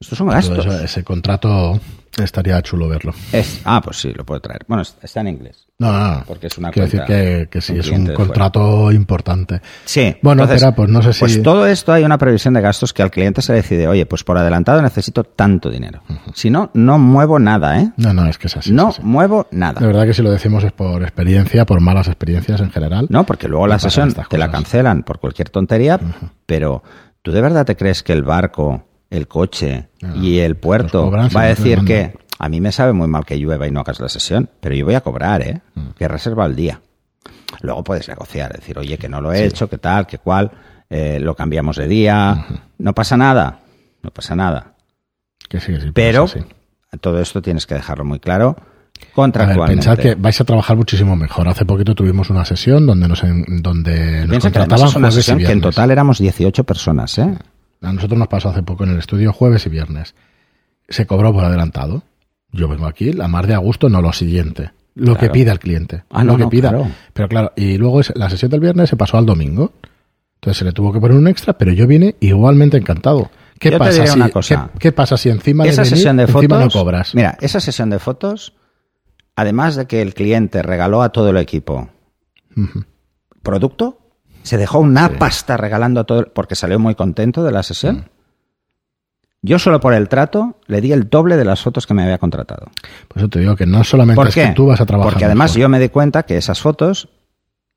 Estos 0.00 0.18
son 0.18 0.28
gastos. 0.28 0.64
eso, 0.64 0.80
ese 0.82 1.04
contrato 1.04 1.78
estaría 2.18 2.60
chulo 2.62 2.88
verlo. 2.88 3.12
Es, 3.32 3.60
ah, 3.64 3.80
pues 3.82 3.98
sí, 3.98 4.12
lo 4.12 4.24
puedo 4.24 4.40
traer. 4.40 4.64
Bueno, 4.66 4.82
está 4.82 5.20
en 5.20 5.28
inglés. 5.28 5.66
No, 5.80 5.90
no, 5.90 5.98
no. 6.18 6.24
Porque 6.26 6.46
es 6.48 6.58
una 6.58 6.70
Quiero 6.70 6.86
decir 6.86 7.02
que, 7.06 7.48
que 7.50 7.60
sí, 7.60 7.72
un 7.72 7.80
es 7.80 7.88
un 7.88 8.06
contrato 8.12 8.92
importante. 8.92 9.60
Sí. 9.86 10.14
Bueno, 10.22 10.42
entonces, 10.42 10.62
espera, 10.62 10.76
pues 10.76 10.90
no 10.90 11.00
sé 11.02 11.12
si- 11.14 11.20
Pues 11.20 11.42
todo 11.42 11.66
esto 11.66 11.92
hay 11.92 12.04
una 12.04 12.18
previsión 12.18 12.54
de 12.54 12.60
gastos 12.60 12.92
que 12.92 13.02
al 13.02 13.10
cliente 13.10 13.40
se 13.42 13.54
decide, 13.54 13.88
oye, 13.88 14.04
pues 14.06 14.22
por 14.22 14.36
adelantado 14.38 14.82
necesito 14.82 15.24
tanto 15.24 15.70
dinero. 15.70 16.02
Si 16.34 16.50
no, 16.50 16.70
no 16.74 16.98
muevo 16.98 17.38
nada, 17.38 17.80
¿eh? 17.80 17.90
No, 17.96 18.12
no, 18.12 18.26
es 18.26 18.36
que 18.38 18.46
es 18.48 18.56
así. 18.58 18.72
no 18.72 18.90
es 18.90 18.98
así. 18.98 19.06
muevo 19.06 19.46
nada. 19.50 19.80
De 19.80 19.86
verdad 19.86 20.04
que 20.06 20.12
si 20.14 20.22
lo 20.22 20.30
decimos 20.30 20.62
es 20.64 20.72
por 20.72 21.02
experiencia, 21.02 21.64
por 21.64 21.80
malas 21.80 22.06
experiencias 22.08 22.60
en 22.60 22.70
general. 22.70 23.06
No, 23.08 23.24
porque 23.24 23.48
luego 23.48 23.66
la 23.66 23.78
sesión 23.78 24.12
te 24.28 24.36
la 24.38 24.50
cancelan 24.50 25.02
por 25.02 25.18
cualquier 25.18 25.48
tontería, 25.48 25.98
pero 26.44 26.82
¿tú 27.22 27.32
de 27.32 27.40
verdad 27.40 27.64
te 27.64 27.74
crees 27.76 28.02
que 28.02 28.12
el 28.12 28.22
barco, 28.22 28.84
el 29.08 29.26
coche 29.28 29.88
y 30.20 30.38
el 30.40 30.56
puerto 30.56 31.10
va 31.10 31.40
a 31.42 31.44
decir 31.46 31.84
que 31.86 32.12
a 32.42 32.48
mí 32.48 32.58
me 32.58 32.72
sabe 32.72 32.94
muy 32.94 33.06
mal 33.06 33.26
que 33.26 33.36
llueva 33.36 33.68
y 33.68 33.70
no 33.70 33.80
hagas 33.80 34.00
la 34.00 34.08
sesión, 34.08 34.48
pero 34.60 34.74
yo 34.74 34.86
voy 34.86 34.94
a 34.94 35.02
cobrar, 35.02 35.42
¿eh? 35.42 35.60
Mm. 35.74 35.90
Que 35.90 36.08
reserva 36.08 36.46
el 36.46 36.56
día. 36.56 36.80
Luego 37.60 37.84
puedes 37.84 38.08
negociar, 38.08 38.50
decir, 38.50 38.78
oye, 38.78 38.96
que 38.96 39.10
no 39.10 39.20
lo 39.20 39.30
he 39.30 39.44
hecho, 39.44 39.68
que 39.68 39.76
tal, 39.76 40.06
que 40.06 40.16
cual, 40.16 40.50
eh, 40.88 41.18
lo 41.20 41.36
cambiamos 41.36 41.76
de 41.76 41.86
día, 41.86 42.46
no 42.78 42.94
pasa 42.94 43.18
nada, 43.18 43.60
no 44.02 44.10
pasa 44.10 44.34
nada. 44.34 44.72
Que 45.50 45.60
sí, 45.60 45.74
que 45.74 45.80
sí, 45.82 45.90
Pero 45.92 46.24
todo 47.02 47.20
esto 47.20 47.42
tienes 47.42 47.66
que 47.66 47.74
dejarlo 47.74 48.06
muy 48.06 48.20
claro 48.20 48.56
contractualmente. 49.12 49.84
pensad 49.84 49.98
que 49.98 50.14
vais 50.14 50.40
a 50.40 50.44
trabajar 50.44 50.78
muchísimo 50.78 51.16
mejor. 51.16 51.46
Hace 51.46 51.66
poquito 51.66 51.94
tuvimos 51.94 52.30
una 52.30 52.46
sesión 52.46 52.86
donde 52.86 53.06
nos, 53.06 53.22
donde 53.60 54.26
nos 54.26 54.38
que 54.38 54.40
contrataban 54.40 54.88
es 54.88 54.96
una 54.96 55.10
sesión 55.10 55.38
que 55.40 55.52
en 55.52 55.60
total 55.60 55.90
éramos 55.90 56.18
18 56.18 56.64
personas, 56.64 57.18
¿eh? 57.18 57.36
A 57.82 57.92
nosotros 57.92 58.18
nos 58.18 58.28
pasó 58.28 58.48
hace 58.48 58.62
poco 58.62 58.84
en 58.84 58.90
el 58.90 58.98
estudio 58.98 59.30
jueves 59.34 59.66
y 59.66 59.68
viernes. 59.68 60.14
Se 60.88 61.06
cobró 61.06 61.34
por 61.34 61.44
adelantado. 61.44 62.02
Yo 62.52 62.68
vengo 62.68 62.86
aquí, 62.86 63.12
la 63.12 63.28
más 63.28 63.46
de 63.46 63.54
a 63.54 63.58
gusto, 63.58 63.88
no 63.88 64.00
lo 64.02 64.12
siguiente. 64.12 64.72
Lo 64.94 65.16
que 65.16 65.30
pida 65.30 65.52
el 65.52 65.60
cliente. 65.60 66.02
Ah, 66.10 66.24
no, 66.24 66.32
lo 66.32 66.38
que 66.38 66.44
no, 66.44 66.50
pida. 66.50 66.68
claro. 66.70 66.88
Pero 67.12 67.28
claro, 67.28 67.52
y 67.56 67.78
luego 67.78 68.00
es- 68.00 68.12
la 68.16 68.28
sesión 68.28 68.50
del 68.50 68.60
viernes 68.60 68.90
se 68.90 68.96
pasó 68.96 69.16
al 69.18 69.24
domingo. 69.26 69.72
Entonces 70.36 70.58
se 70.58 70.64
le 70.64 70.72
tuvo 70.72 70.92
que 70.92 70.98
poner 71.00 71.16
un 71.16 71.28
extra, 71.28 71.56
pero 71.56 71.72
yo 71.72 71.86
vine 71.86 72.16
igualmente 72.20 72.76
encantado. 72.76 73.30
¿Qué 73.58 73.68
Yo 73.70 73.74
te 73.76 73.78
pasa 73.78 73.92
diré 73.92 74.06
si, 74.08 74.16
una 74.16 74.28
cosa. 74.30 74.70
¿qué, 74.72 74.78
qué 74.78 74.92
pasa 74.92 75.16
si 75.18 75.28
encima 75.28 75.64
esa 75.66 75.82
de 75.82 75.88
venir, 75.90 75.96
sesión 75.98 76.16
de 76.16 76.22
encima 76.22 76.40
fotos, 76.42 76.60
no 76.74 76.80
cobras? 76.80 77.14
mira, 77.14 77.36
esa 77.42 77.60
sesión 77.60 77.90
de 77.90 77.98
fotos, 77.98 78.54
además 79.36 79.76
de 79.76 79.86
que 79.86 80.00
el 80.02 80.14
cliente 80.14 80.62
regaló 80.62 81.02
a 81.02 81.10
todo 81.10 81.28
el 81.30 81.36
equipo 81.36 81.90
producto, 83.42 83.98
se 84.42 84.56
dejó 84.56 84.78
una 84.80 85.18
pasta 85.18 85.56
regalando 85.56 86.00
a 86.00 86.04
todo, 86.04 86.20
el- 86.20 86.26
porque 86.26 86.54
salió 86.54 86.78
muy 86.78 86.94
contento 86.94 87.42
de 87.44 87.52
la 87.52 87.62
sesión. 87.62 88.08
Mm. 89.42 89.46
Yo 89.46 89.58
solo 89.58 89.80
por 89.80 89.94
el 89.94 90.08
trato 90.08 90.58
le 90.66 90.80
di 90.80 90.92
el 90.92 91.08
doble 91.08 91.36
de 91.36 91.44
las 91.44 91.62
fotos 91.62 91.86
que 91.86 91.94
me 91.94 92.02
había 92.02 92.18
contratado. 92.18 92.66
Por 93.08 93.18
eso 93.18 93.28
te 93.28 93.40
digo 93.40 93.56
que 93.56 93.66
no 93.66 93.84
solamente 93.84 94.16
¿Por 94.16 94.28
es 94.28 94.34
que 94.34 94.48
tú 94.54 94.66
vas 94.66 94.80
a 94.80 94.86
trabajar. 94.86 95.12
Porque 95.12 95.24
además 95.24 95.50
mejor. 95.52 95.60
yo 95.62 95.68
me 95.68 95.78
di 95.80 95.88
cuenta 95.88 96.24
que 96.24 96.36
esas 96.36 96.60
fotos 96.60 97.08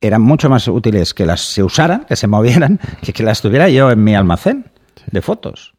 eran 0.01 0.21
mucho 0.21 0.49
más 0.49 0.67
útiles 0.67 1.13
que 1.13 1.25
las 1.25 1.41
se 1.41 1.63
usaran, 1.63 2.05
que 2.05 2.15
se 2.17 2.27
movieran, 2.27 2.79
que 3.01 3.13
que 3.13 3.23
las 3.23 3.41
tuviera 3.41 3.69
yo 3.69 3.89
en 3.91 4.03
mi 4.03 4.13
almacén 4.15 4.65
de 5.09 5.21
fotos. 5.21 5.73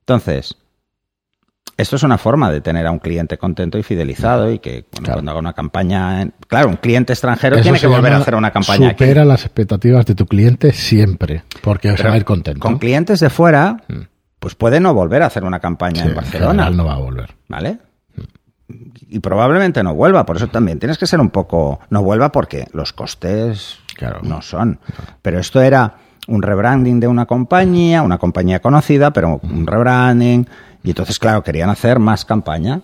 Entonces, 0.00 0.56
esto 1.76 1.94
es 1.94 2.02
una 2.02 2.18
forma 2.18 2.50
de 2.50 2.60
tener 2.60 2.86
a 2.88 2.90
un 2.90 2.98
cliente 2.98 3.38
contento 3.38 3.78
y 3.78 3.84
fidelizado 3.84 4.50
y 4.50 4.58
que 4.58 4.86
bueno, 4.90 5.04
Claro. 5.04 5.12
cuando 5.18 5.30
haga 5.30 5.40
una 5.40 5.52
campaña, 5.52 6.22
en- 6.22 6.34
claro, 6.48 6.68
un 6.70 6.76
cliente 6.76 7.12
extranjero 7.12 7.54
Eso 7.56 7.62
tiene 7.62 7.78
se 7.78 7.82
que 7.86 7.94
volver 7.94 8.12
a 8.14 8.16
hacer 8.16 8.34
una 8.34 8.50
campaña 8.50 8.88
aquí. 8.88 9.04
Supera 9.04 9.24
las 9.24 9.44
expectativas 9.44 10.04
de 10.06 10.16
tu 10.16 10.26
cliente 10.26 10.72
siempre, 10.72 11.44
porque 11.62 11.90
se 11.90 11.96
Pero 11.98 12.08
va 12.08 12.14
a 12.14 12.18
ir 12.18 12.24
contento. 12.24 12.58
Con 12.60 12.78
clientes 12.78 13.20
de 13.20 13.30
fuera, 13.30 13.84
pues 14.38 14.54
puede 14.54 14.80
no 14.80 14.94
volver 14.94 15.22
a 15.22 15.26
hacer 15.26 15.44
una 15.44 15.60
campaña 15.60 16.02
Sí, 16.02 16.08
en 16.08 16.14
Barcelona. 16.14 16.50
general 16.64 16.76
no 16.76 16.84
va 16.84 16.94
a 16.94 16.98
volver. 16.98 17.34
¿Vale? 17.48 17.78
Y 19.08 19.18
probablemente 19.20 19.82
no 19.82 19.94
vuelva, 19.94 20.26
por 20.26 20.36
eso 20.36 20.48
también 20.48 20.78
tienes 20.78 20.98
que 20.98 21.06
ser 21.06 21.20
un 21.20 21.30
poco. 21.30 21.80
No 21.90 22.02
vuelva 22.02 22.30
porque 22.30 22.66
los 22.72 22.92
costes 22.92 23.78
Claro. 23.94 24.20
no 24.22 24.42
son. 24.42 24.78
Pero 25.22 25.38
esto 25.40 25.60
era 25.62 25.94
un 26.28 26.42
rebranding 26.42 27.00
de 27.00 27.08
una 27.08 27.24
compañía, 27.24 28.02
una 28.02 28.18
compañía 28.18 28.60
conocida, 28.60 29.10
pero 29.12 29.40
un 29.42 29.66
rebranding. 29.66 30.46
Y 30.84 30.90
entonces, 30.90 31.18
claro, 31.18 31.42
querían 31.42 31.70
hacer 31.70 31.98
más 31.98 32.24
campaña. 32.26 32.82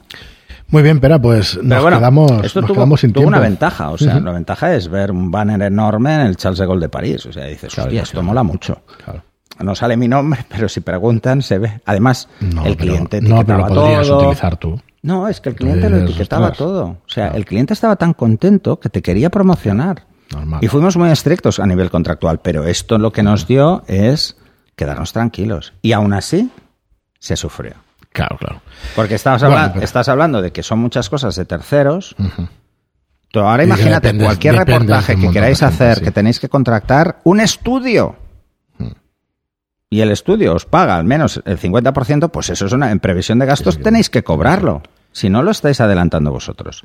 Muy 0.69 0.83
bien, 0.83 0.99
Pera, 0.99 1.21
pues 1.21 1.63
nos 1.63 1.83
bueno, 1.83 1.99
quedamos, 1.99 2.31
esto 2.43 2.63
nos 2.63 2.69
tuvo, 2.69 2.75
quedamos 2.79 3.01
sin 3.01 3.13
tuvo 3.13 3.21
tiempo. 3.25 3.29
una 3.37 3.41
ventaja. 3.47 3.91
O 3.91 3.99
sea, 3.99 4.19
la 4.19 4.33
ventaja 4.33 4.75
es 4.75 4.89
ver 4.89 5.11
un 5.13 5.31
banner 5.31 5.61
enorme 5.61 6.15
en 6.15 6.21
el 6.23 6.37
Charles 6.39 6.59
de 6.59 6.67
Gaulle 6.67 6.81
de 6.81 6.89
París. 6.89 7.27
O 7.27 7.33
sea, 7.33 7.45
dices, 7.45 7.73
Claro, 7.75 7.89
hostia, 7.89 8.03
esto 8.03 8.23
mola 8.23 8.43
mucho. 8.43 8.81
Claro. 9.05 9.23
No 9.61 9.75
sale 9.75 9.97
mi 9.97 10.09
nombre, 10.09 10.45
pero 10.49 10.69
si 10.69 10.81
preguntan, 10.81 11.43
se 11.43 11.59
ve. 11.59 11.81
Además, 11.85 12.29
No, 12.41 12.65
el 12.67 12.77
pero- 12.77 12.93
cliente 12.93 13.21
no, 13.21 13.45
pero 13.45 13.59
lo 13.59 13.65
etiquetaba 13.65 13.69
podrías 13.69 14.07
todo. 14.09 14.19
utilizar 14.19 14.57
tú. 14.57 14.81
No, 15.03 15.29
es 15.29 15.41
que 15.41 15.51
el 15.51 15.55
cliente 15.55 15.91
lo 15.91 15.99
etiquetaba 15.99 16.45
ostras, 16.47 16.59
todo. 16.59 16.85
O 16.85 17.09
sea, 17.09 17.29
el 17.29 17.45
cliente 17.45 17.75
estaba 17.75 17.97
tan 17.97 18.15
contento 18.15 18.81
que 18.81 18.89
te 18.89 19.03
quería 19.03 19.29
promocionar. 19.31 20.05
Normal. 20.33 20.61
Y 20.65 20.69
fuimos 20.69 20.97
muy 20.97 21.11
estrictos 21.11 21.61
a 21.61 21.67
nivel 21.67 21.91
contractual, 21.91 22.41
pero 22.41 22.65
esto 22.65 22.97
lo 22.99 23.13
que 23.13 23.23
nos 23.23 23.47
dio 23.47 23.83
es 23.87 24.37
quedarnos 24.77 25.13
tranquilos. 25.13 25.75
Y 25.83 25.93
aún 25.93 26.15
así, 26.15 26.51
se 27.19 27.37
sufrió. 27.37 27.75
Claro, 28.13 28.39
claro. 28.39 28.61
Porque 28.97 29.17
estabas, 29.17 29.43
Bueno, 29.43 29.57
habla- 29.59 29.73
pero- 29.75 29.85
estás 29.85 30.09
hablando 30.09 30.41
de 30.41 30.53
que 30.53 30.63
son 30.63 30.79
muchas 30.79 31.11
cosas 31.11 31.37
de 31.37 31.45
terceros. 31.45 32.17
Tú 33.31 33.41
ahora 33.41 33.65
imagínate 33.65 34.17
cualquier 34.17 34.55
reportaje 34.57 35.17
que 35.17 35.31
queráis 35.31 35.59
gente, 35.61 35.75
hacer, 35.75 35.99
sí. 35.99 36.05
que 36.05 36.11
tenéis 36.13 36.41
que 36.41 36.49
contractar 36.49 37.19
un 37.25 37.41
estudio. 37.41 38.17
Y 39.95 40.01
el 40.01 40.11
estudio 40.11 40.55
os 40.57 40.67
paga 40.67 40.97
al 40.97 41.05
menos 41.05 41.41
el 41.45 41.57
50%, 41.57 42.29
pues 42.33 42.51
eso 42.51 42.67
es 42.67 42.73
una, 42.73 42.91
en 42.91 42.99
previsión 42.99 43.39
de 43.39 43.47
gastos 43.47 43.79
tenéis 43.79 44.11
que 44.11 44.25
cobrarlo. 44.25 44.83
Si 45.13 45.31
no 45.31 45.41
lo 45.45 45.53
estáis 45.53 45.81
adelantando 45.81 46.33
vosotros. 46.33 46.83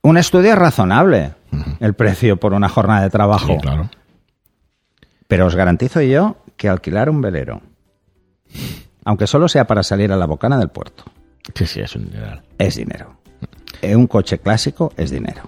Un 0.00 0.16
estudio 0.16 0.52
es 0.54 0.58
razonable, 0.58 1.34
el 1.78 1.92
precio 1.92 2.38
por 2.38 2.54
una 2.54 2.70
jornada 2.70 3.02
de 3.02 3.10
trabajo. 3.10 3.48
Sí, 3.52 3.58
claro. 3.60 3.90
Pero 5.28 5.44
os 5.44 5.54
garantizo 5.54 6.00
yo 6.00 6.38
que 6.56 6.70
alquilar 6.70 7.10
un 7.10 7.20
velero, 7.20 7.60
aunque 9.04 9.26
solo 9.26 9.46
sea 9.46 9.66
para 9.66 9.82
salir 9.82 10.10
a 10.10 10.16
la 10.16 10.24
bocana 10.24 10.56
del 10.56 10.70
puerto, 10.70 11.04
Sí, 11.54 11.66
sí, 11.66 11.80
es 11.80 11.94
un 11.96 12.06
dineral. 12.06 12.40
es 12.56 12.76
dinero. 12.76 13.18
Eh, 13.82 13.94
Un 13.94 14.06
coche 14.06 14.38
clásico 14.38 14.94
es 14.96 15.10
dinero. 15.10 15.42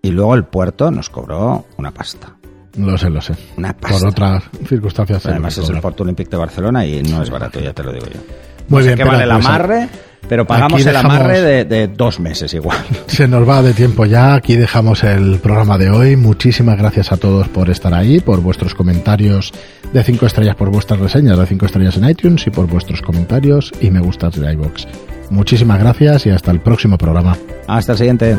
Y 0.00 0.10
luego 0.10 0.34
el 0.36 0.44
puerto 0.44 0.90
nos 0.90 1.10
cobró 1.10 1.66
una 1.76 1.90
pasta. 1.90 2.34
Lo 2.76 2.98
sé, 2.98 3.10
lo 3.10 3.20
sé. 3.20 3.34
Una 3.56 3.72
pasta. 3.76 3.98
Por 3.98 4.08
otras 4.08 4.44
circunstancias. 4.68 5.24
Además 5.26 5.52
es 5.52 5.58
el 5.58 5.64
cobran. 5.66 5.82
Puerto 5.82 6.02
Olímpico 6.02 6.30
de 6.30 6.36
Barcelona 6.38 6.86
y 6.86 7.02
no 7.02 7.22
es 7.22 7.30
barato, 7.30 7.60
ya 7.60 7.72
te 7.72 7.82
lo 7.82 7.92
digo 7.92 8.06
yo. 8.06 8.20
Muy 8.68 8.80
No 8.80 8.86
bien, 8.86 8.96
Pera, 8.98 9.10
vale 9.10 9.24
el 9.24 9.30
pues, 9.30 9.46
amarre, 9.46 9.88
pero 10.28 10.46
pagamos 10.46 10.84
el 10.86 10.96
amarre 10.96 11.40
de, 11.42 11.64
de 11.64 11.86
dos 11.88 12.18
meses 12.18 12.52
igual. 12.54 12.78
Se 13.06 13.28
nos 13.28 13.48
va 13.48 13.62
de 13.62 13.74
tiempo 13.74 14.06
ya, 14.06 14.34
aquí 14.34 14.56
dejamos 14.56 15.04
el 15.04 15.38
programa 15.38 15.76
de 15.78 15.90
hoy. 15.90 16.16
Muchísimas 16.16 16.78
gracias 16.78 17.12
a 17.12 17.16
todos 17.18 17.48
por 17.48 17.68
estar 17.70 17.92
ahí, 17.94 18.20
por 18.20 18.40
vuestros 18.40 18.74
comentarios 18.74 19.52
de 19.92 20.02
5 20.02 20.26
estrellas, 20.26 20.56
por 20.56 20.70
vuestras 20.70 20.98
reseñas 20.98 21.38
de 21.38 21.46
5 21.46 21.66
estrellas 21.66 21.96
en 21.98 22.08
iTunes 22.08 22.46
y 22.46 22.50
por 22.50 22.66
vuestros 22.66 23.02
comentarios 23.02 23.70
y 23.80 23.90
me 23.90 24.00
gustas 24.00 24.34
de 24.34 24.52
iVoox. 24.52 24.86
Muchísimas 25.30 25.78
gracias 25.78 26.26
y 26.26 26.30
hasta 26.30 26.50
el 26.50 26.60
próximo 26.60 26.98
programa. 26.98 27.36
Hasta 27.66 27.92
el 27.92 27.98
siguiente. 27.98 28.36